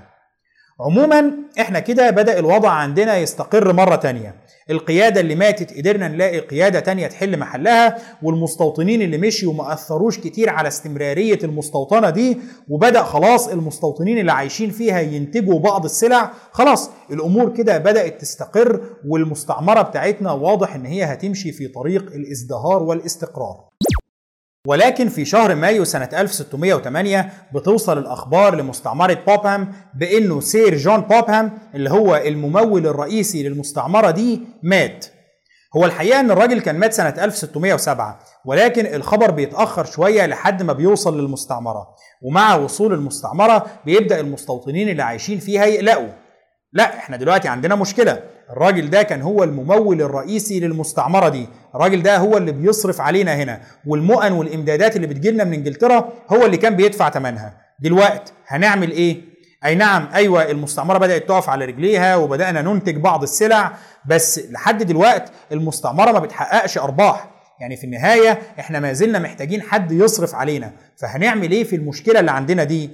عموما 0.80 1.32
إحنا 1.60 1.80
كده 1.80 2.10
بدأ 2.10 2.40
الوضع 2.40 2.70
عندنا 2.70 3.18
يستقر 3.18 3.74
مرة 3.74 3.96
تانية. 3.96 4.36
القيادة 4.70 5.22
اللي 5.22 5.36
ماتت 5.36 5.78
قدرنا 5.78 6.08
نلاقي 6.08 6.40
قيادة 6.40 6.80
تانية 6.80 7.08
تحل 7.08 7.40
محلها 7.40 7.98
والمستوطنين 8.24 9.02
اللي 9.02 9.18
مشيوا 9.18 9.54
ما 9.54 9.74
أثروش 9.74 10.20
كتير 10.20 10.50
على 10.50 10.68
استمرارية 10.68 11.40
المستوطنة 11.44 12.10
دي 12.10 12.38
وبدأ 12.70 13.04
خلاص 13.04 13.48
المستوطنين 13.48 14.18
اللي 14.18 14.32
عايشين 14.32 14.70
فيها 14.72 15.00
ينتجوا 15.02 15.60
بعض 15.60 15.86
السلع 15.86 16.32
خلاص 16.52 16.90
الأمور 17.12 17.54
كده 17.54 17.78
بدأت 17.78 18.22
تستقر 18.22 18.82
والمستعمرة 19.08 19.82
بتاعتنا 19.82 20.32
واضح 20.32 20.76
إن 20.76 20.86
هي 20.86 21.04
هتمشي 21.04 21.52
في 21.52 21.68
طريق 21.68 22.02
الإزدهار 22.14 22.84
والاستقرار. 22.84 23.73
ولكن 24.68 25.10
في 25.10 25.26
شهر 25.26 25.56
مايو 25.56 25.84
سنة 25.84 26.10
1608 26.14 27.30
بتوصل 27.56 27.98
الأخبار 27.98 28.56
لمستعمرة 28.56 29.14
بوبهام 29.28 29.74
بأنه 29.94 30.40
سير 30.42 30.76
جون 30.78 31.02
بوبهام 31.02 31.58
اللي 31.76 31.90
هو 31.92 32.16
الممول 32.16 32.88
الرئيسي 32.88 33.44
للمستعمرة 33.44 34.12
دي 34.12 34.42
مات. 34.64 35.06
هو 35.76 35.86
الحقيقة 35.86 36.20
أن 36.20 36.32
الراجل 36.32 36.62
كان 36.62 36.76
مات 36.80 36.94
سنة 36.94 37.10
1607 37.24 38.20
ولكن 38.46 38.86
الخبر 38.96 39.32
بيتأخر 39.32 39.86
شوية 39.86 40.26
لحد 40.26 40.64
ما 40.64 40.74
بيوصل 40.74 41.20
للمستعمرة 41.22 41.88
ومع 42.22 42.56
وصول 42.56 42.94
المستعمرة 42.94 43.66
بيبدأ 43.86 44.20
المستوطنين 44.20 44.90
اللي 44.90 45.04
عايشين 45.04 45.40
فيها 45.40 45.66
يقلقوا. 45.66 46.10
لا 46.74 46.98
إحنا 46.98 47.18
دلوقتي 47.18 47.48
عندنا 47.48 47.76
مشكلة. 47.76 48.24
الراجل 48.50 48.90
ده 48.90 49.04
كان 49.04 49.22
هو 49.22 49.44
الممول 49.44 50.02
الرئيسي 50.02 50.60
للمستعمرة 50.60 51.30
دي. 51.30 51.48
الراجل 51.76 52.04
ده 52.04 52.18
هو 52.18 52.38
اللي 52.38 52.52
بيصرف 52.52 53.02
علينا 53.02 53.36
هنا. 53.36 53.62
والمؤن 53.88 54.32
والإمدادات 54.32 54.96
اللي 54.96 55.08
بتجيلنا 55.08 55.44
من 55.44 55.54
إنجلترا 55.54 56.10
هو 56.30 56.46
اللي 56.46 56.58
كان 56.58 56.76
بيدفع 56.76 57.10
ثمنها 57.10 57.58
دلوقتي 57.80 58.34
هنعمل 58.48 58.92
إيه؟ 58.92 59.22
أي 59.66 59.76
نعم 59.76 60.08
أيوه 60.14 60.52
المستعمرة 60.52 60.98
بدأت 60.98 61.28
تقف 61.28 61.50
على 61.50 61.66
رجليها 61.66 62.16
وبدأنا 62.16 62.62
ننتج 62.62 62.98
بعض 62.98 63.24
السلع 63.24 63.72
بس 64.06 64.40
لحد 64.52 64.84
دلوقتي 64.84 65.32
المستعمرة 65.52 66.12
ما 66.12 66.20
بتحققش 66.20 66.78
أرباح. 66.78 67.30
يعني 67.60 67.76
في 67.78 67.84
النهاية 67.84 68.40
إحنا 68.60 68.80
ما 68.80 68.94
زلنا 68.94 69.20
محتاجين 69.20 69.62
حد 69.62 69.92
يصرف 69.92 70.36
علينا. 70.36 70.72
فهنعمل 70.98 71.52
إيه 71.52 71.64
في 71.64 71.76
المشكلة 71.76 72.20
اللي 72.20 72.32
عندنا 72.32 72.64
دي؟ 72.64 72.90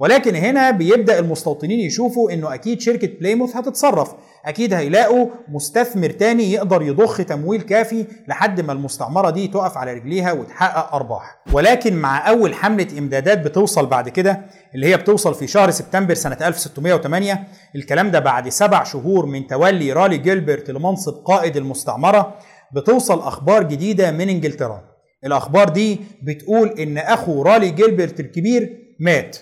ولكن 0.00 0.34
هنا 0.34 0.70
بيبدأ 0.70 1.18
المستوطنين 1.18 1.80
يشوفوا 1.80 2.30
إنه 2.32 2.54
أكيد 2.54 2.80
شركة 2.80 3.08
بلايموث 3.20 3.56
هتتصرف. 3.56 4.14
أكيد 4.46 4.74
هيلاقوا 4.74 5.26
مستثمر 5.48 6.10
تاني 6.10 6.52
يقدر 6.52 6.82
يضخ 6.82 7.16
تمويل 7.16 7.60
كافي 7.62 8.06
لحد 8.28 8.60
ما 8.60 8.72
المستعمرة 8.72 9.30
دي 9.30 9.48
تقف 9.48 9.76
على 9.76 9.92
رجليها 9.94 10.32
وتحقق 10.32 10.94
أرباح. 10.94 11.38
ولكن 11.52 11.94
مع 11.96 12.28
أول 12.30 12.54
حملة 12.54 12.86
إمدادات 12.98 13.38
بتوصل 13.38 13.86
بعد 13.86 14.08
كده 14.08 14.40
اللي 14.74 14.86
هي 14.86 14.96
بتوصل 14.96 15.34
في 15.34 15.46
شهر 15.46 15.70
سبتمبر 15.70 16.14
سنة 16.14 16.36
1608 16.42 17.44
الكلام 17.76 18.10
ده 18.10 18.18
بعد 18.18 18.48
سبع 18.48 18.84
شهور 18.84 19.26
من 19.26 19.46
تولي 19.46 19.92
رالي 19.92 20.18
جيلبرت 20.18 20.70
لمنصب 20.70 21.12
قائد 21.12 21.56
المستعمرة 21.56 22.34
بتوصل 22.72 23.18
أخبار 23.18 23.62
جديدة 23.62 24.10
من 24.10 24.28
إنجلترا. 24.28 24.82
الأخبار 25.24 25.68
دي 25.68 26.00
بتقول 26.22 26.68
إن 26.68 26.98
أخو 26.98 27.42
رالي 27.42 27.70
جيلبرت 27.70 28.20
الكبير 28.20 28.78
مات. 29.00 29.36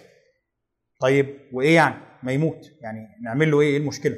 طيب 1.00 1.26
وإيه 1.52 1.74
يعني؟ 1.74 1.94
ما 2.22 2.32
يموت. 2.32 2.70
يعني 2.80 2.98
نعمل 3.24 3.50
له 3.50 3.60
إيه؟ 3.60 3.68
إيه 3.70 3.76
المشكلة؟ 3.76 4.16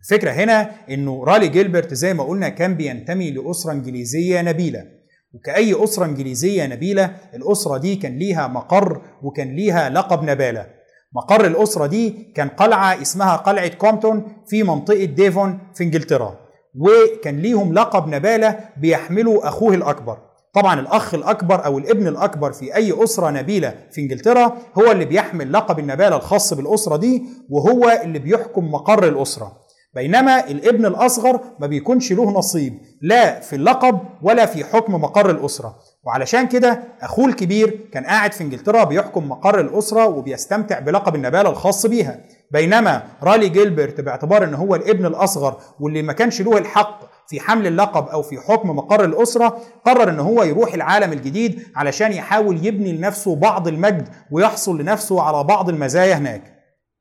الفكرة 0.00 0.30
هنا 0.30 0.70
إنه 0.90 1.24
رالي 1.24 1.48
جيلبرت 1.48 1.94
زي 1.94 2.14
ما 2.14 2.24
قلنا 2.24 2.48
كان 2.48 2.74
بينتمي 2.74 3.30
لأسرة 3.30 3.72
إنجليزية 3.72 4.42
نبيلة. 4.42 4.84
وكأي 5.32 5.84
أسرة 5.84 6.04
إنجليزية 6.04 6.66
نبيلة 6.66 7.16
الأسرة 7.34 7.78
دي 7.78 7.96
كان 7.96 8.18
ليها 8.18 8.46
مقر 8.48 9.02
وكان 9.22 9.56
ليها 9.56 9.90
لقب 9.90 10.22
نبالة. 10.22 10.66
مقر 11.12 11.46
الأسرة 11.46 11.86
دي 11.86 12.32
كان 12.34 12.48
قلعة 12.48 13.02
اسمها 13.02 13.36
قلعة 13.36 13.68
كومبتون 13.68 14.42
في 14.48 14.62
منطقة 14.62 15.04
ديفون 15.04 15.58
في 15.74 15.84
إنجلترا. 15.84 16.48
وكان 16.78 17.38
ليهم 17.38 17.74
لقب 17.74 18.08
نبالة 18.08 18.60
بيحمله 18.76 19.48
أخوه 19.48 19.74
الأكبر. 19.74 20.27
طبعا 20.54 20.80
الأخ 20.80 21.14
الأكبر 21.14 21.64
أو 21.64 21.78
الابن 21.78 22.06
الأكبر 22.08 22.52
في 22.52 22.74
أي 22.76 23.04
أسرة 23.04 23.30
نبيلة 23.30 23.74
في 23.92 24.00
إنجلترا 24.00 24.56
هو 24.78 24.90
اللي 24.92 25.04
بيحمل 25.04 25.52
لقب 25.52 25.78
النبالة 25.78 26.16
الخاص 26.16 26.54
بالأسرة 26.54 26.96
دي 26.96 27.22
وهو 27.50 28.00
اللي 28.04 28.18
بيحكم 28.18 28.70
مقر 28.70 29.08
الأسرة. 29.08 29.52
بينما 29.94 30.46
الابن 30.50 30.86
الأصغر 30.86 31.40
ما 31.60 31.66
بيكونش 31.66 32.12
له 32.12 32.30
نصيب 32.30 32.78
لا 33.02 33.40
في 33.40 33.56
اللقب 33.56 34.00
ولا 34.22 34.46
في 34.46 34.64
حكم 34.64 34.94
مقر 34.94 35.30
الأسرة. 35.30 35.76
وعلشان 36.04 36.46
كده 36.46 36.82
أخوه 37.00 37.26
الكبير 37.26 37.80
كان 37.92 38.04
قاعد 38.04 38.32
في 38.32 38.44
إنجلترا 38.44 38.84
بيحكم 38.84 39.28
مقر 39.28 39.60
الأسرة 39.60 40.06
وبيستمتع 40.06 40.78
بلقب 40.78 41.14
النبالة 41.14 41.50
الخاص 41.50 41.86
بيها. 41.86 42.20
بينما 42.52 43.02
رالي 43.22 43.48
جيلبرت 43.48 44.00
باعتبار 44.00 44.44
إن 44.44 44.54
هو 44.54 44.74
الابن 44.74 45.06
الأصغر 45.06 45.56
واللي 45.80 46.02
ما 46.02 46.12
كانش 46.12 46.40
له 46.42 46.58
الحق 46.58 47.00
في 47.28 47.40
حمل 47.40 47.66
اللقب 47.66 48.08
أو 48.08 48.22
في 48.22 48.40
حكم 48.40 48.70
مقر 48.70 49.04
الأسرة 49.04 49.58
قرر 49.84 50.10
إن 50.10 50.20
هو 50.20 50.42
يروح 50.42 50.74
العالم 50.74 51.12
الجديد 51.12 51.62
علشان 51.76 52.12
يحاول 52.12 52.66
يبني 52.66 52.92
لنفسه 52.92 53.36
بعض 53.36 53.68
المجد 53.68 54.08
ويحصل 54.30 54.80
لنفسه 54.80 55.22
على 55.22 55.44
بعض 55.44 55.68
المزايا 55.68 56.14
هناك. 56.14 56.42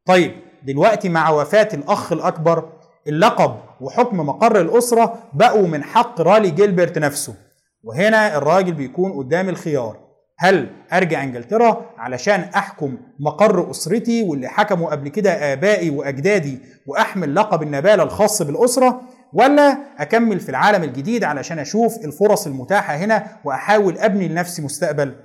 طيب 0.06 0.32
دلوقتي 0.64 1.10
مع 1.10 1.30
وفاة 1.30 1.68
الأخ 1.74 2.12
الأكبر 2.12 2.70
اللقب 3.08 3.56
وحكم 3.82 4.18
مقر 4.18 4.62
الأسرة 4.62 5.18
بقوا 5.34 5.68
من 5.68 5.84
حق 5.84 6.22
رالي 6.22 6.50
جيلبرت 6.52 6.98
نفسه. 6.98 7.36
وهنا 7.84 8.38
الراجل 8.38 8.74
بيكون 8.74 9.12
قدام 9.12 9.50
الخيار 9.50 9.98
هل 10.40 10.70
أرجع 10.94 11.24
إنجلترا 11.24 11.86
علشان 11.98 12.40
أحكم 12.40 12.98
مقر 13.20 13.72
أسرتي 13.72 14.24
واللي 14.24 14.48
حكموا 14.48 14.92
قبل 14.92 15.10
كده 15.10 15.54
آبائي 15.54 15.90
وأجدادي 15.90 16.60
وأحمل 16.88 17.36
لقب 17.36 17.64
النبالة 17.64 18.04
الخاص 18.04 18.42
بالأسرة 18.42 19.02
ولا 19.38 19.78
أكمل 19.98 20.40
في 20.40 20.50
العالم 20.50 20.84
الجديد 20.84 21.24
علشان 21.24 21.60
أشوف 21.60 22.06
الفرص 22.06 22.48
المتاحة 22.48 22.96
هنا 22.96 23.28
وأحاول 23.46 23.98
أبني 23.98 24.28
لنفسي 24.28 24.62
مستقبل. 24.62 25.16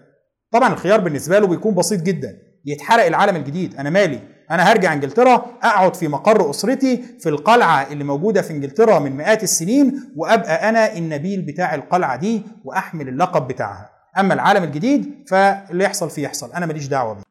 طبعا 0.52 0.72
الخيار 0.72 1.00
بالنسبة 1.00 1.38
له 1.38 1.46
بيكون 1.46 1.74
بسيط 1.74 2.02
جدا 2.02 2.38
يتحرق 2.66 3.04
العالم 3.04 3.36
الجديد. 3.36 3.76
أنا 3.76 3.90
مالي؟ 3.90 4.20
أنا 4.50 4.62
هرجع 4.62 4.92
إنجلترا 4.92 5.34
أقعد 5.62 5.96
في 5.96 6.08
مقر 6.08 6.50
أسرتي 6.50 7.02
في 7.20 7.28
القلعة 7.28 7.92
اللي 7.92 8.04
موجودة 8.04 8.42
في 8.42 8.52
إنجلترا 8.52 8.98
من 8.98 9.16
مئات 9.16 9.42
السنين 9.42 10.12
وأبقى 10.16 10.68
أنا 10.68 10.96
النبيل 10.96 11.42
بتاع 11.42 11.74
القلعة 11.74 12.16
دي 12.16 12.42
وأحمل 12.64 13.08
اللقب 13.08 13.48
بتاعها. 13.48 13.90
أما 14.18 14.34
العالم 14.34 14.64
الجديد 14.64 15.24
فاللي 15.28 15.84
يحصل 15.84 16.10
فيه 16.10 16.22
يحصل. 16.22 16.52
أنا 16.52 16.66
ماليش 16.66 16.86
دعوة 16.86 17.14
بيه. 17.14 17.22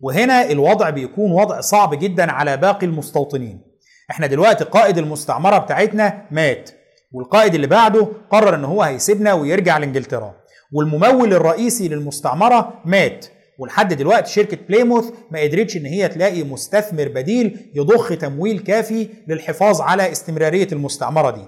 وهنا 0.00 0.50
الوضع 0.50 0.90
بيكون 0.90 1.32
وضع 1.32 1.60
صعب 1.60 1.94
جدا 1.98 2.32
على 2.32 2.56
باقي 2.56 2.86
المستوطنين. 2.86 3.69
إحنا 4.10 4.26
دلوقتي 4.26 4.64
قائد 4.64 4.98
المستعمرة 4.98 5.58
بتاعتنا 5.58 6.22
مات 6.30 6.70
والقائد 7.12 7.54
اللي 7.54 7.66
بعده 7.66 8.08
قرر 8.30 8.54
إن 8.54 8.64
هو 8.64 8.82
هيسيبنا 8.82 9.32
ويرجع 9.32 9.78
لإنجلترا 9.78 10.34
والممول 10.72 11.32
الرئيسي 11.34 11.88
للمستعمرة 11.88 12.80
مات 12.84 13.26
ولحد 13.58 13.94
دلوقتي 13.94 14.32
شركة 14.32 14.58
بليموث 14.68 15.10
ما 15.30 15.40
قدرتش 15.40 15.76
إن 15.76 15.86
هي 15.86 16.08
تلاقي 16.08 16.42
مستثمر 16.42 17.08
بديل 17.08 17.70
يضخ 17.74 18.08
تمويل 18.08 18.58
كافي 18.58 19.08
للحفاظ 19.28 19.80
على 19.80 20.12
استمرارية 20.12 20.68
المستعمرة 20.72 21.30
دي. 21.30 21.44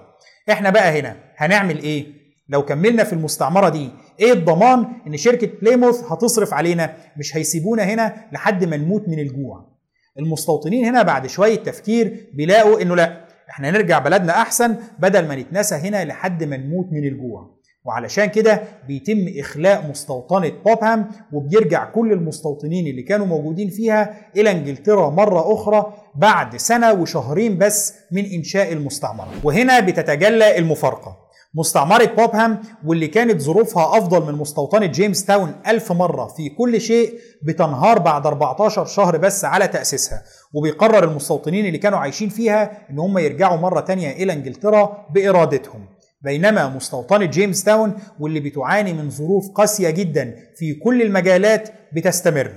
إحنا 0.51 0.69
بقى 0.69 0.99
هنا 0.99 1.15
هنعمل 1.37 1.79
إيه؟ 1.83 2.05
لو 2.49 2.65
كملنا 2.65 3.03
في 3.03 3.13
المستعمرة 3.13 3.69
دي 3.69 3.89
إيه 4.19 4.33
الضمان 4.33 4.85
إن 5.07 5.17
شركة 5.17 5.49
بليموث 5.61 6.03
هتصرف 6.11 6.53
علينا؟ 6.53 6.93
مش 7.17 7.37
هيسيبونا 7.37 7.83
هنا 7.83 8.15
لحد 8.31 8.63
ما 8.63 8.77
نموت 8.77 9.07
من 9.09 9.19
الجوع. 9.19 9.72
المستوطنين 10.19 10.85
هنا 10.85 11.03
بعد 11.03 11.27
شوية 11.27 11.55
تفكير 11.55 12.29
بيلاقوا 12.33 12.81
إنه 12.81 12.95
لا 12.95 13.25
إحنا 13.49 13.71
نرجع 13.71 13.99
بلدنا 13.99 14.31
أحسن 14.41 14.75
بدل 14.99 15.27
ما 15.27 15.35
نتنسى 15.35 15.75
هنا 15.75 16.05
لحد 16.05 16.43
ما 16.43 16.57
نموت 16.57 16.85
من 16.91 17.03
الجوع. 17.03 17.53
وعلشان 17.85 18.25
كده 18.25 18.61
بيتم 18.87 19.25
إخلاء 19.39 19.87
مستوطنة 19.89 20.51
بوبهام 20.65 21.09
وبيرجع 21.33 21.85
كل 21.85 22.11
المستوطنين 22.11 22.87
اللي 22.87 23.01
كانوا 23.01 23.25
موجودين 23.25 23.69
فيها 23.69 24.15
إلى 24.35 24.51
إنجلترا 24.51 25.09
مرة 25.09 25.53
أخرى 25.53 25.93
بعد 26.15 26.57
سنة 26.57 26.93
وشهرين 26.93 27.57
بس 27.57 27.93
من 28.11 28.25
إنشاء 28.25 28.73
المستعمرة. 28.73 29.31
وهنا 29.43 29.79
بتتجلى 29.79 30.57
المفارقة. 30.57 31.22
مستعمرة 31.55 32.05
بوبهام 32.05 32.61
واللي 32.85 33.07
كانت 33.07 33.41
ظروفها 33.41 33.97
أفضل 33.97 34.25
من 34.33 34.39
مستوطنة 34.39 34.85
جيمس 34.85 35.25
تاون 35.25 35.55
ألف 35.67 35.91
مرة 35.91 36.27
في 36.27 36.49
كل 36.49 36.81
شيء 36.81 37.13
بتنهار 37.43 37.99
بعد 37.99 38.27
14 38.27 38.85
شهر 38.85 39.17
بس 39.17 39.45
على 39.45 39.67
تأسيسها. 39.67 40.23
وبيقرر 40.53 41.03
المستوطنين 41.03 41.65
اللي 41.65 41.77
كانوا 41.77 41.99
عايشين 41.99 42.29
فيها 42.29 42.89
إن 42.89 42.99
هم 42.99 43.17
يرجعوا 43.17 43.57
مرة 43.57 43.79
تانية 43.79 44.11
إلى 44.11 44.33
إنجلترا 44.33 45.07
بإرادتهم. 45.13 45.85
بينما 46.21 46.67
مستوطنة 46.67 47.25
جيمس 47.25 47.63
تاون 47.63 47.93
واللي 48.19 48.39
بتعاني 48.39 48.93
من 48.93 49.09
ظروف 49.09 49.49
قاسية 49.51 49.89
جدا 49.89 50.35
في 50.55 50.73
كل 50.73 51.01
المجالات 51.01 51.69
بتستمر. 51.95 52.51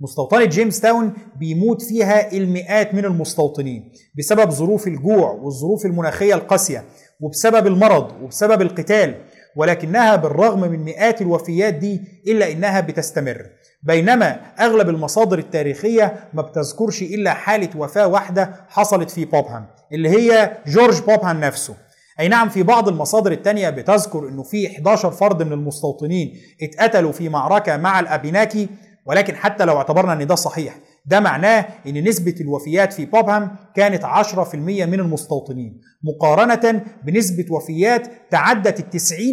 مستوطنة 0.00 0.44
جيمس 0.44 0.80
تاون 0.80 1.12
بيموت 1.36 1.82
فيها 1.82 2.32
المئات 2.32 2.94
من 2.94 3.04
المستوطنين 3.04 3.92
بسبب 4.18 4.50
ظروف 4.50 4.86
الجوع 4.86 5.30
والظروف 5.30 5.86
المناخية 5.86 6.34
القاسية 6.34 6.84
وبسبب 7.20 7.66
المرض 7.66 8.22
وبسبب 8.22 8.62
القتال 8.62 9.14
ولكنها 9.56 10.16
بالرغم 10.16 10.60
من 10.60 10.78
مئات 10.84 11.22
الوفيات 11.22 11.74
دي 11.74 12.00
إلا 12.26 12.52
إنها 12.52 12.80
بتستمر. 12.80 13.46
بينما 13.82 14.40
أغلب 14.60 14.88
المصادر 14.88 15.38
التاريخية 15.38 16.16
ما 16.34 16.42
بتذكرش 16.42 17.02
إلا 17.02 17.34
حالة 17.34 17.68
وفاة 17.76 18.06
واحدة 18.06 18.54
حصلت 18.68 19.10
في 19.10 19.24
بوبهام 19.24 19.66
اللي 19.92 20.08
هي 20.08 20.56
جورج 20.66 21.00
بوبهام 21.02 21.40
نفسه. 21.40 21.74
أي 22.20 22.28
نعم 22.28 22.48
في 22.48 22.62
بعض 22.62 22.88
المصادر 22.88 23.32
التانية 23.32 23.70
بتذكر 23.70 24.28
أنه 24.28 24.42
في 24.42 24.66
11 24.66 25.10
فرد 25.10 25.42
من 25.42 25.52
المستوطنين 25.52 26.36
اتقتلوا 26.62 27.12
في 27.12 27.28
معركة 27.28 27.76
مع 27.76 28.00
الأبيناكي 28.00 28.68
ولكن 29.10 29.36
حتى 29.36 29.64
لو 29.64 29.76
اعتبرنا 29.76 30.12
أن 30.12 30.26
ده 30.26 30.34
صحيح 30.34 30.78
ده 31.06 31.20
معناه 31.20 31.66
أن 31.86 32.04
نسبة 32.08 32.34
الوفيات 32.40 32.92
في 32.92 33.06
بوبهام 33.06 33.56
كانت 33.76 34.04
10% 34.04 34.54
من 34.54 35.00
المستوطنين. 35.00 35.80
مقارنة 36.04 36.82
بنسبة 37.04 37.46
وفيات 37.50 38.08
تعدت 38.30 38.80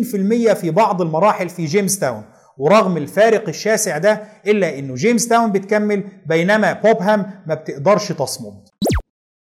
في 0.04 0.18
المية 0.18 0.54
في 0.54 0.72
بعض 0.72 1.02
المراحل 1.02 1.50
في 1.50 1.66
جيمس 1.66 2.00
تاون 2.00 2.24
ورغم 2.58 2.98
الفارق 2.98 3.48
الشاسع 3.50 3.98
ده 3.98 4.22
إلا 4.48 4.80
أنه 4.80 4.96
جيمس 4.96 5.28
تاون 5.28 5.52
بتكمل 5.52 6.04
بينما 6.26 6.74
بوبهام 6.74 7.32
ما 7.48 7.56
بتقدرش 7.56 8.12
تصمد. 8.12 8.64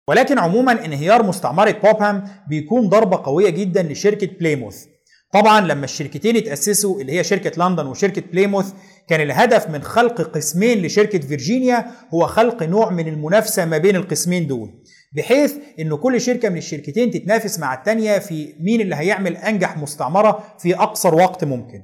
ولكن 0.10 0.40
عموما 0.40 0.86
انهيار 0.86 1.24
مستعمرة 1.24 1.72
بوبهام 1.84 2.24
بيكون 2.50 2.90
ضربة 2.90 3.18
قوية 3.24 3.50
جدا 3.50 3.84
لشركة 3.84 4.28
بليموث 4.40 4.86
طبعا 5.34 5.62
لما 5.62 5.86
الشركتين 5.86 6.38
اتأسسوا 6.38 7.02
اللي 7.02 7.12
هي 7.12 7.24
شركة 7.24 7.66
لندن 7.68 7.88
وشركة 7.88 8.22
بليموث 8.32 8.74
كان 9.08 9.22
الهدف 9.22 9.70
من 9.70 9.82
خلق 9.84 10.22
قسمين 10.22 10.82
لشركة 10.86 11.20
فيرجينيا 11.20 11.86
هو 12.14 12.28
خلق 12.28 12.64
نوع 12.64 12.90
من 12.90 13.08
المنافسة 13.08 13.66
ما 13.66 13.78
بين 13.78 13.96
القسمين 13.96 14.48
دول. 14.48 14.74
بحيث 15.12 15.56
ان 15.80 15.96
كل 15.96 16.22
شركة 16.22 16.50
من 16.50 16.58
الشركتين 16.58 17.12
تتنافس 17.12 17.60
مع 17.60 17.74
التانية 17.74 18.20
في 18.20 18.54
مين 18.60 18.82
اللي 18.82 18.96
هيعمل 18.96 19.38
أنجح 19.38 19.78
مستعمرة 19.78 20.44
في 20.60 20.76
أقصر 20.76 21.16
وقت 21.16 21.44
ممكن. 21.44 21.82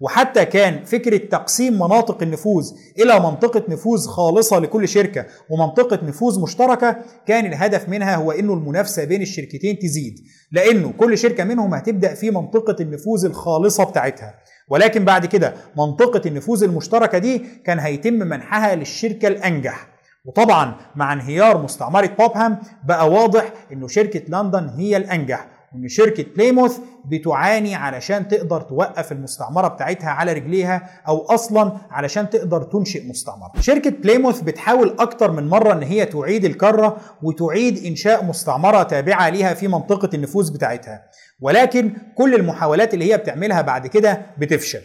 وحتى 0.00 0.44
كان 0.44 0.84
فكرة 0.84 1.16
تقسيم 1.16 1.74
مناطق 1.74 2.22
النفوذ 2.22 2.72
إلى 2.98 3.20
منطقة 3.20 3.62
نفوذ 3.68 4.06
خالصة 4.06 4.58
لكل 4.58 4.88
شركة 4.88 5.26
ومنطقة 5.50 6.06
نفوذ 6.06 6.40
مشتركة 6.42 6.96
كان 7.26 7.46
الهدف 7.46 7.88
منها 7.88 8.16
هو 8.16 8.32
إنه 8.32 8.52
المنافسة 8.54 9.04
بين 9.04 9.22
الشركتين 9.22 9.78
تزيد 9.78 10.14
لأنه 10.52 10.92
كل 10.98 11.18
شركة 11.18 11.44
منهم 11.44 11.74
هتبدأ 11.74 12.14
في 12.14 12.30
منطقة 12.30 12.76
النفوذ 12.80 13.24
الخالصة 13.24 13.84
بتاعتها. 13.84 14.34
ولكن 14.70 15.04
بعد 15.04 15.26
كده 15.26 15.54
منطقة 15.78 16.28
النفوذ 16.28 16.62
المشتركة 16.62 17.18
دي 17.18 17.42
كان 17.64 17.78
هيتم 17.78 18.14
منحها 18.14 18.74
للشركة 18.74 19.28
الأنجح. 19.28 19.88
وطبعا 20.24 20.74
مع 20.96 21.12
انهيار 21.12 21.62
مستعمرة 21.62 22.06
بوبهام 22.18 22.58
بقى 22.84 23.10
واضح 23.10 23.52
إنه 23.72 23.88
شركة 23.88 24.22
لندن 24.28 24.68
هي 24.68 24.96
الأنجح. 24.96 25.48
وان 25.76 25.88
شركة 25.88 26.24
بليموث 26.36 26.78
بتعاني 27.04 27.74
علشان 27.74 28.28
تقدر 28.28 28.60
توقف 28.60 29.12
المستعمرة 29.12 29.68
بتاعتها 29.68 30.10
على 30.10 30.32
رجليها 30.32 30.90
أو 31.08 31.18
أصلا 31.26 31.72
علشان 31.90 32.30
تقدر 32.30 32.62
تنشئ 32.62 33.08
مستعمرة. 33.08 33.52
شركة 33.60 33.90
بليموث 33.90 34.40
بتحاول 34.40 34.96
أكتر 34.98 35.30
من 35.32 35.48
مرة 35.48 35.72
إن 35.72 35.82
هي 35.82 36.04
تعيد 36.06 36.44
الكرة 36.44 36.96
وتعيد 37.22 37.84
إنشاء 37.86 38.24
مستعمرة 38.24 38.82
تابعة 38.82 39.28
ليها 39.28 39.54
في 39.54 39.68
منطقة 39.68 40.10
النفوذ 40.14 40.52
بتاعتها. 40.52 41.02
ولكن 41.40 41.92
كل 42.14 42.34
المحاولات 42.34 42.94
اللي 42.94 43.12
هي 43.12 43.16
بتعملها 43.16 43.60
بعد 43.62 43.86
كده 43.86 44.26
بتفشل. 44.38 44.80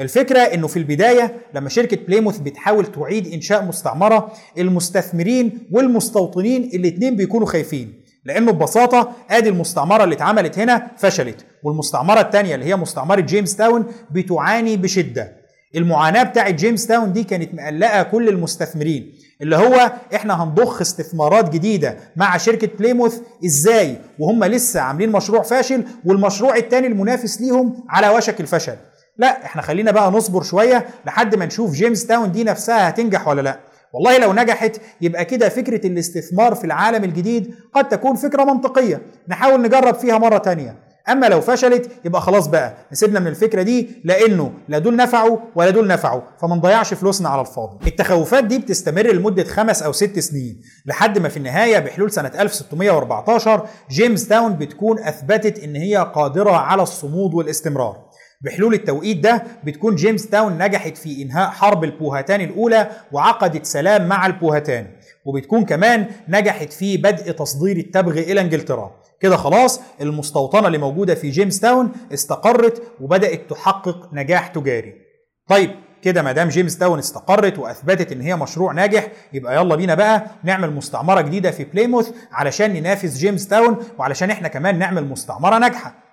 الفكرة 0.00 0.38
إنه 0.38 0.66
في 0.66 0.76
البداية 0.76 1.36
لما 1.54 1.68
شركة 1.68 1.96
بليموث 1.96 2.38
بتحاول 2.38 2.86
تعيد 2.86 3.26
إنشاء 3.32 3.64
مستعمرة 3.64 4.32
المستثمرين 4.58 5.68
والمستوطنين 5.72 6.62
الاتنين 6.62 7.16
بيكونوا 7.16 7.46
خايفين 7.46 8.03
لأنه 8.24 8.52
ببساطة 8.52 9.12
آدي 9.30 9.48
المستعمرة 9.48 10.04
اللي 10.04 10.14
اتعملت 10.14 10.58
هنا 10.58 10.90
فشلت 10.98 11.46
والمستعمرة 11.62 12.20
التانية 12.20 12.54
اللي 12.54 12.66
هي 12.66 12.76
مستعمرة 12.76 13.20
جيمس 13.20 13.56
تاون 13.56 13.86
بتعاني 14.10 14.76
بشدة. 14.76 15.44
المعاناة 15.76 16.22
بتاعت 16.22 16.54
جيمس 16.54 16.86
تاون 16.86 17.12
دي 17.12 17.24
كانت 17.24 17.54
مقلقة 17.54 18.02
كل 18.02 18.28
المستثمرين 18.28 19.12
اللي 19.42 19.56
هو 19.56 19.92
إحنا 20.14 20.42
هنضخ 20.42 20.80
استثمارات 20.80 21.48
جديدة 21.50 21.96
مع 22.16 22.36
شركة 22.36 22.68
بليموث 22.78 23.18
إزاي؟ 23.44 23.96
وهم 24.18 24.44
لسه 24.44 24.80
عاملين 24.80 25.12
مشروع 25.12 25.42
فاشل 25.42 25.84
والمشروع 26.04 26.56
التاني 26.56 26.86
المنافس 26.86 27.40
ليهم 27.40 27.84
على 27.88 28.08
وشك 28.08 28.40
الفشل. 28.40 28.76
لا 29.18 29.44
إحنا 29.44 29.62
خلينا 29.62 29.90
بقى 29.90 30.10
نصبر 30.10 30.42
شوية 30.42 30.86
لحد 31.06 31.34
ما 31.34 31.46
نشوف 31.46 31.72
جيمس 31.72 32.06
تاون 32.06 32.32
دي 32.32 32.44
نفسها 32.44 32.88
هتنجح 32.88 33.28
ولا 33.28 33.40
لأ. 33.40 33.60
والله 33.94 34.18
لو 34.18 34.32
نجحت 34.32 34.76
يبقى 35.00 35.24
كده 35.24 35.48
فكرة 35.48 35.86
الاستثمار 35.86 36.54
في 36.54 36.64
العالم 36.64 37.04
الجديد 37.04 37.54
قد 37.74 37.88
تكون 37.88 38.16
فكرة 38.16 38.44
منطقية. 38.44 39.02
نحاول 39.28 39.62
نجرب 39.62 39.94
فيها 39.94 40.18
مرة 40.18 40.38
تانية. 40.38 40.84
أما 41.08 41.26
لو 41.26 41.40
فشلت 41.40 41.90
يبقى 42.04 42.20
خلاص 42.20 42.46
بقى 42.46 42.74
نسيبنا 42.92 43.20
من 43.20 43.26
الفكرة 43.26 43.62
دي 43.62 43.88
لأنه 44.04 44.52
لا 44.68 44.78
دول 44.78 44.96
نفعوا 44.96 45.38
ولا 45.56 45.70
دول 45.70 45.86
نفعوا 45.86 46.20
فما 46.40 46.56
نضيعش 46.56 46.94
فلوسنا 46.94 47.28
على 47.28 47.40
الفاضي. 47.40 47.86
التخوفات 47.86 48.44
دي 48.44 48.58
بتستمر 48.58 49.06
لمدة 49.06 49.44
خمس 49.44 49.82
أو 49.82 49.92
ست 49.92 50.18
سنين 50.18 50.60
لحد 50.86 51.18
ما 51.18 51.28
في 51.28 51.36
النهاية 51.36 51.78
بحلول 51.78 52.10
سنة 52.10 52.30
1614 52.40 53.66
جيمس 53.90 54.28
تاون 54.28 54.52
بتكون 54.52 54.98
أثبتت 54.98 55.58
إن 55.58 55.76
هي 55.76 55.96
قادرة 56.14 56.50
على 56.56 56.82
الصمود 56.82 57.34
والاستمرار. 57.34 57.96
بحلول 58.40 58.74
التوقيت 58.74 59.16
ده 59.18 59.42
بتكون 59.64 59.94
جيمس 59.94 60.26
تاون 60.28 60.58
نجحت 60.62 60.96
في 60.96 61.22
إنهاء 61.22 61.50
حرب 61.50 61.84
البوهتان 61.84 62.40
الأولى 62.40 62.90
وعقدت 63.12 63.66
سلام 63.66 64.08
مع 64.08 64.26
البوهتان 64.26 64.86
وبتكون 65.24 65.64
كمان 65.64 66.06
نجحت 66.28 66.72
في 66.72 66.96
بدء 66.96 67.32
تصدير 67.32 67.76
التبغ 67.76 68.12
إلى 68.18 68.40
إنجلترا. 68.40 68.90
كده 69.20 69.36
خلاص 69.36 69.80
المستوطنة 70.00 70.66
اللي 70.66 70.78
موجودة 70.78 71.14
في 71.14 71.30
جيمس 71.30 71.60
تاون 71.60 71.92
استقرت 72.14 72.82
وبدأت 73.00 73.50
تحقق 73.50 74.08
نجاح 74.12 74.46
تجاري. 74.46 74.94
طيب 75.48 75.70
كده 76.02 76.22
ما 76.22 76.32
دام 76.32 76.48
جيمس 76.48 76.78
تاون 76.78 76.98
استقرت 76.98 77.58
وأثبتت 77.58 78.12
إن 78.12 78.20
هي 78.20 78.36
مشروع 78.36 78.72
ناجح 78.72 79.08
يبقى 79.32 79.56
يلا 79.56 79.76
بينا 79.76 79.94
بقى 79.94 80.24
نعمل 80.44 80.70
مستعمرة 80.70 81.20
جديدة 81.20 81.50
في 81.50 81.64
بليموث 81.64 82.10
علشان 82.32 82.72
ننافس 82.72 83.16
جيمس 83.18 83.48
تاون 83.48 83.76
وعلشان 83.98 84.30
إحنا 84.30 84.48
كمان 84.48 84.78
نعمل 84.78 85.04
مستعمرة 85.08 85.58
ناجحة. 85.58 86.03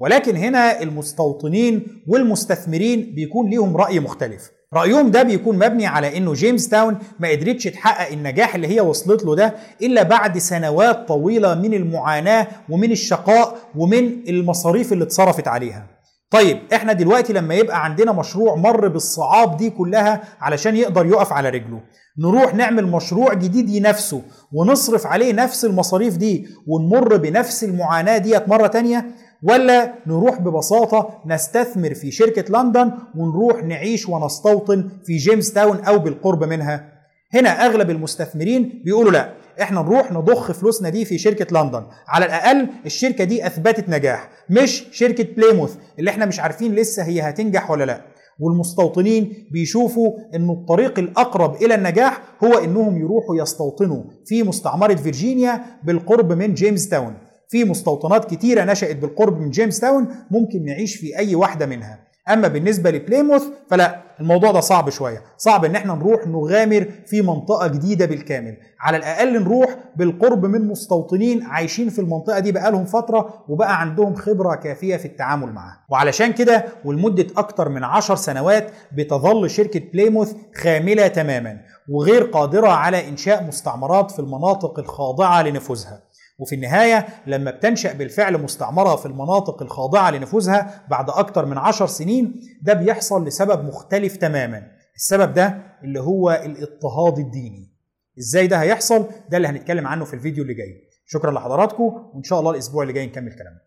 ولكن 0.00 0.36
هنا 0.36 0.82
المستوطنين 0.82 2.02
والمستثمرين 2.08 3.12
بيكون 3.14 3.50
ليهم 3.50 3.76
رأي 3.76 4.00
مختلف. 4.00 4.50
رأيهم 4.74 5.10
ده 5.10 5.22
بيكون 5.22 5.58
مبني 5.58 5.86
على 5.86 6.16
إنه 6.16 6.32
جيمس 6.32 6.68
تاون 6.68 6.98
ما 7.20 7.28
قدرتش 7.30 7.64
تحقق 7.64 8.12
النجاح 8.12 8.54
اللي 8.54 8.68
هي 8.68 8.80
وصلت 8.80 9.24
له 9.24 9.36
ده 9.36 9.54
إلا 9.82 10.02
بعد 10.02 10.38
سنوات 10.38 11.08
طويلة 11.08 11.54
من 11.54 11.74
المعاناة 11.74 12.46
ومن 12.70 12.92
الشقاء 12.92 13.56
ومن 13.76 14.28
المصاريف 14.28 14.92
اللي 14.92 15.04
اتصرفت 15.04 15.48
عليها. 15.48 15.86
طيب 16.30 16.58
إحنا 16.74 16.92
دلوقتي 16.92 17.32
لما 17.32 17.54
يبقى 17.54 17.84
عندنا 17.84 18.12
مشروع 18.12 18.54
مر 18.54 18.88
بالصعاب 18.88 19.56
دي 19.56 19.70
كلها 19.70 20.22
علشان 20.40 20.76
يقدر 20.76 21.06
يقف 21.06 21.32
على 21.32 21.48
رجله 21.48 21.80
نروح 22.18 22.54
نعمل 22.54 22.86
مشروع 22.86 23.34
جديد 23.34 23.68
ينافسه 23.68 24.22
ونصرف 24.52 25.06
عليه 25.06 25.32
نفس 25.32 25.64
المصاريف 25.64 26.16
دي 26.16 26.46
ونمر 26.66 27.16
بنفس 27.16 27.64
المعاناة 27.64 28.18
ديت 28.18 28.48
مرة 28.48 28.66
تانية؟ 28.66 29.06
ولا 29.42 29.94
نروح 30.06 30.40
ببساطة 30.40 31.22
نستثمر 31.26 31.94
في 31.94 32.10
شركة 32.10 32.62
لندن 32.62 32.92
ونروح 33.16 33.64
نعيش 33.64 34.08
ونستوطن 34.08 34.88
في 35.04 35.16
جيمس 35.16 35.52
تاون 35.52 35.76
أو 35.84 35.98
بالقرب 35.98 36.44
منها. 36.44 36.92
هنا 37.34 37.66
أغلب 37.66 37.90
المستثمرين 37.90 38.82
بيقولوا 38.84 39.12
لا 39.12 39.32
إحنا 39.62 39.82
نروح 39.82 40.12
نضخ 40.12 40.52
فلوسنا 40.52 40.88
دي 40.88 41.04
في 41.04 41.18
شركة 41.18 41.62
لندن. 41.62 41.82
على 42.08 42.24
الأقل 42.26 42.68
الشركة 42.86 43.24
دي 43.24 43.46
أثبتت 43.46 43.88
نجاح 43.88 44.28
مش 44.50 44.84
شركة 44.92 45.24
بليموث 45.34 45.74
اللي 45.98 46.10
إحنا 46.10 46.26
مش 46.26 46.40
عارفين 46.40 46.74
لسه 46.74 47.02
هي 47.02 47.20
هتنجح 47.20 47.70
ولا 47.70 47.84
لا. 47.84 48.00
والمستوطنين 48.40 49.48
بيشوفوا 49.52 50.12
إن 50.34 50.50
الطريق 50.50 50.98
الأقرب 50.98 51.54
إلى 51.62 51.74
النجاح 51.74 52.22
هو 52.44 52.58
إنهم 52.58 52.98
يروحوا 52.98 53.36
يستوطنوا 53.36 54.02
في 54.26 54.42
مستعمرة 54.42 54.94
فيرجينيا 54.94 55.60
بالقرب 55.84 56.32
من 56.32 56.54
جيمس 56.54 56.88
تاون 56.88 57.14
في 57.48 57.64
مستوطنات 57.64 58.24
كتيرة 58.34 58.64
نشأت 58.64 58.96
بالقرب 58.96 59.40
من 59.40 59.50
جيمس 59.50 59.80
تاون 59.80 60.08
ممكن 60.30 60.64
نعيش 60.64 60.96
في 60.96 61.18
أي 61.18 61.34
واحدة 61.34 61.66
منها. 61.66 62.08
أما 62.28 62.48
بالنسبة 62.48 62.90
لبليموث 62.90 63.42
فلا 63.70 64.02
الموضوع 64.20 64.52
ده 64.52 64.60
صعب 64.60 64.90
شوية. 64.90 65.22
صعب 65.36 65.64
إن 65.64 65.76
إحنا 65.76 65.94
نروح 65.94 66.26
نغامر 66.26 66.86
في 67.06 67.22
منطقة 67.22 67.66
جديدة 67.66 68.06
بالكامل. 68.06 68.56
على 68.80 68.96
الأقل 68.96 69.42
نروح 69.42 69.76
بالقرب 69.96 70.46
من 70.46 70.68
مستوطنين 70.68 71.42
عايشين 71.42 71.88
في 71.88 71.98
المنطقة 71.98 72.38
دي 72.38 72.52
بقالهم 72.52 72.84
فترة 72.84 73.44
وبقى 73.48 73.80
عندهم 73.80 74.14
خبرة 74.14 74.54
كافية 74.54 74.96
في 74.96 75.04
التعامل 75.04 75.52
معها 75.52 75.78
وعلشان 75.90 76.32
كده 76.32 76.64
ولمدة 76.84 77.26
أكتر 77.36 77.68
من 77.68 77.84
عشر 77.84 78.16
سنوات 78.16 78.70
بتظل 78.92 79.50
شركة 79.50 79.80
بليموث 79.92 80.32
خاملة 80.54 81.06
تماما 81.06 81.60
وغير 81.88 82.22
قادرة 82.22 82.68
على 82.68 83.08
إنشاء 83.08 83.44
مستعمرات 83.44 84.10
في 84.10 84.18
المناطق 84.18 84.78
الخاضعة 84.78 85.42
لنفوذها. 85.42 86.02
وفي 86.38 86.54
النهاية 86.54 87.06
لما 87.26 87.50
بتنشأ 87.50 87.92
بالفعل 87.92 88.42
مستعمرة 88.42 88.96
في 88.96 89.06
المناطق 89.06 89.62
الخاضعة 89.62 90.10
لنفوذها 90.10 90.84
بعد 90.90 91.10
أكتر 91.10 91.46
من 91.46 91.58
عشر 91.58 91.86
سنين 91.86 92.40
ده 92.62 92.72
بيحصل 92.74 93.26
لسبب 93.26 93.64
مختلف 93.64 94.16
تماما. 94.16 94.62
السبب 94.96 95.32
ده 95.34 95.58
اللي 95.84 96.00
هو 96.00 96.30
الاضطهاد 96.30 97.18
الديني. 97.18 97.74
إزاي 98.18 98.46
ده 98.46 98.56
هيحصل؟ 98.62 99.06
ده 99.30 99.36
اللي 99.36 99.48
هنتكلم 99.48 99.86
عنه 99.86 100.04
في 100.04 100.14
الفيديو 100.14 100.42
اللي 100.42 100.54
جاي. 100.54 100.88
شكرا 101.06 101.30
لحضراتكم 101.32 101.84
وإن 102.14 102.22
شاء 102.22 102.40
الله 102.40 102.50
الأسبوع 102.50 102.82
اللي 102.82 102.92
جاي 102.92 103.06
نكمل 103.06 103.32
كلامنا. 103.32 103.60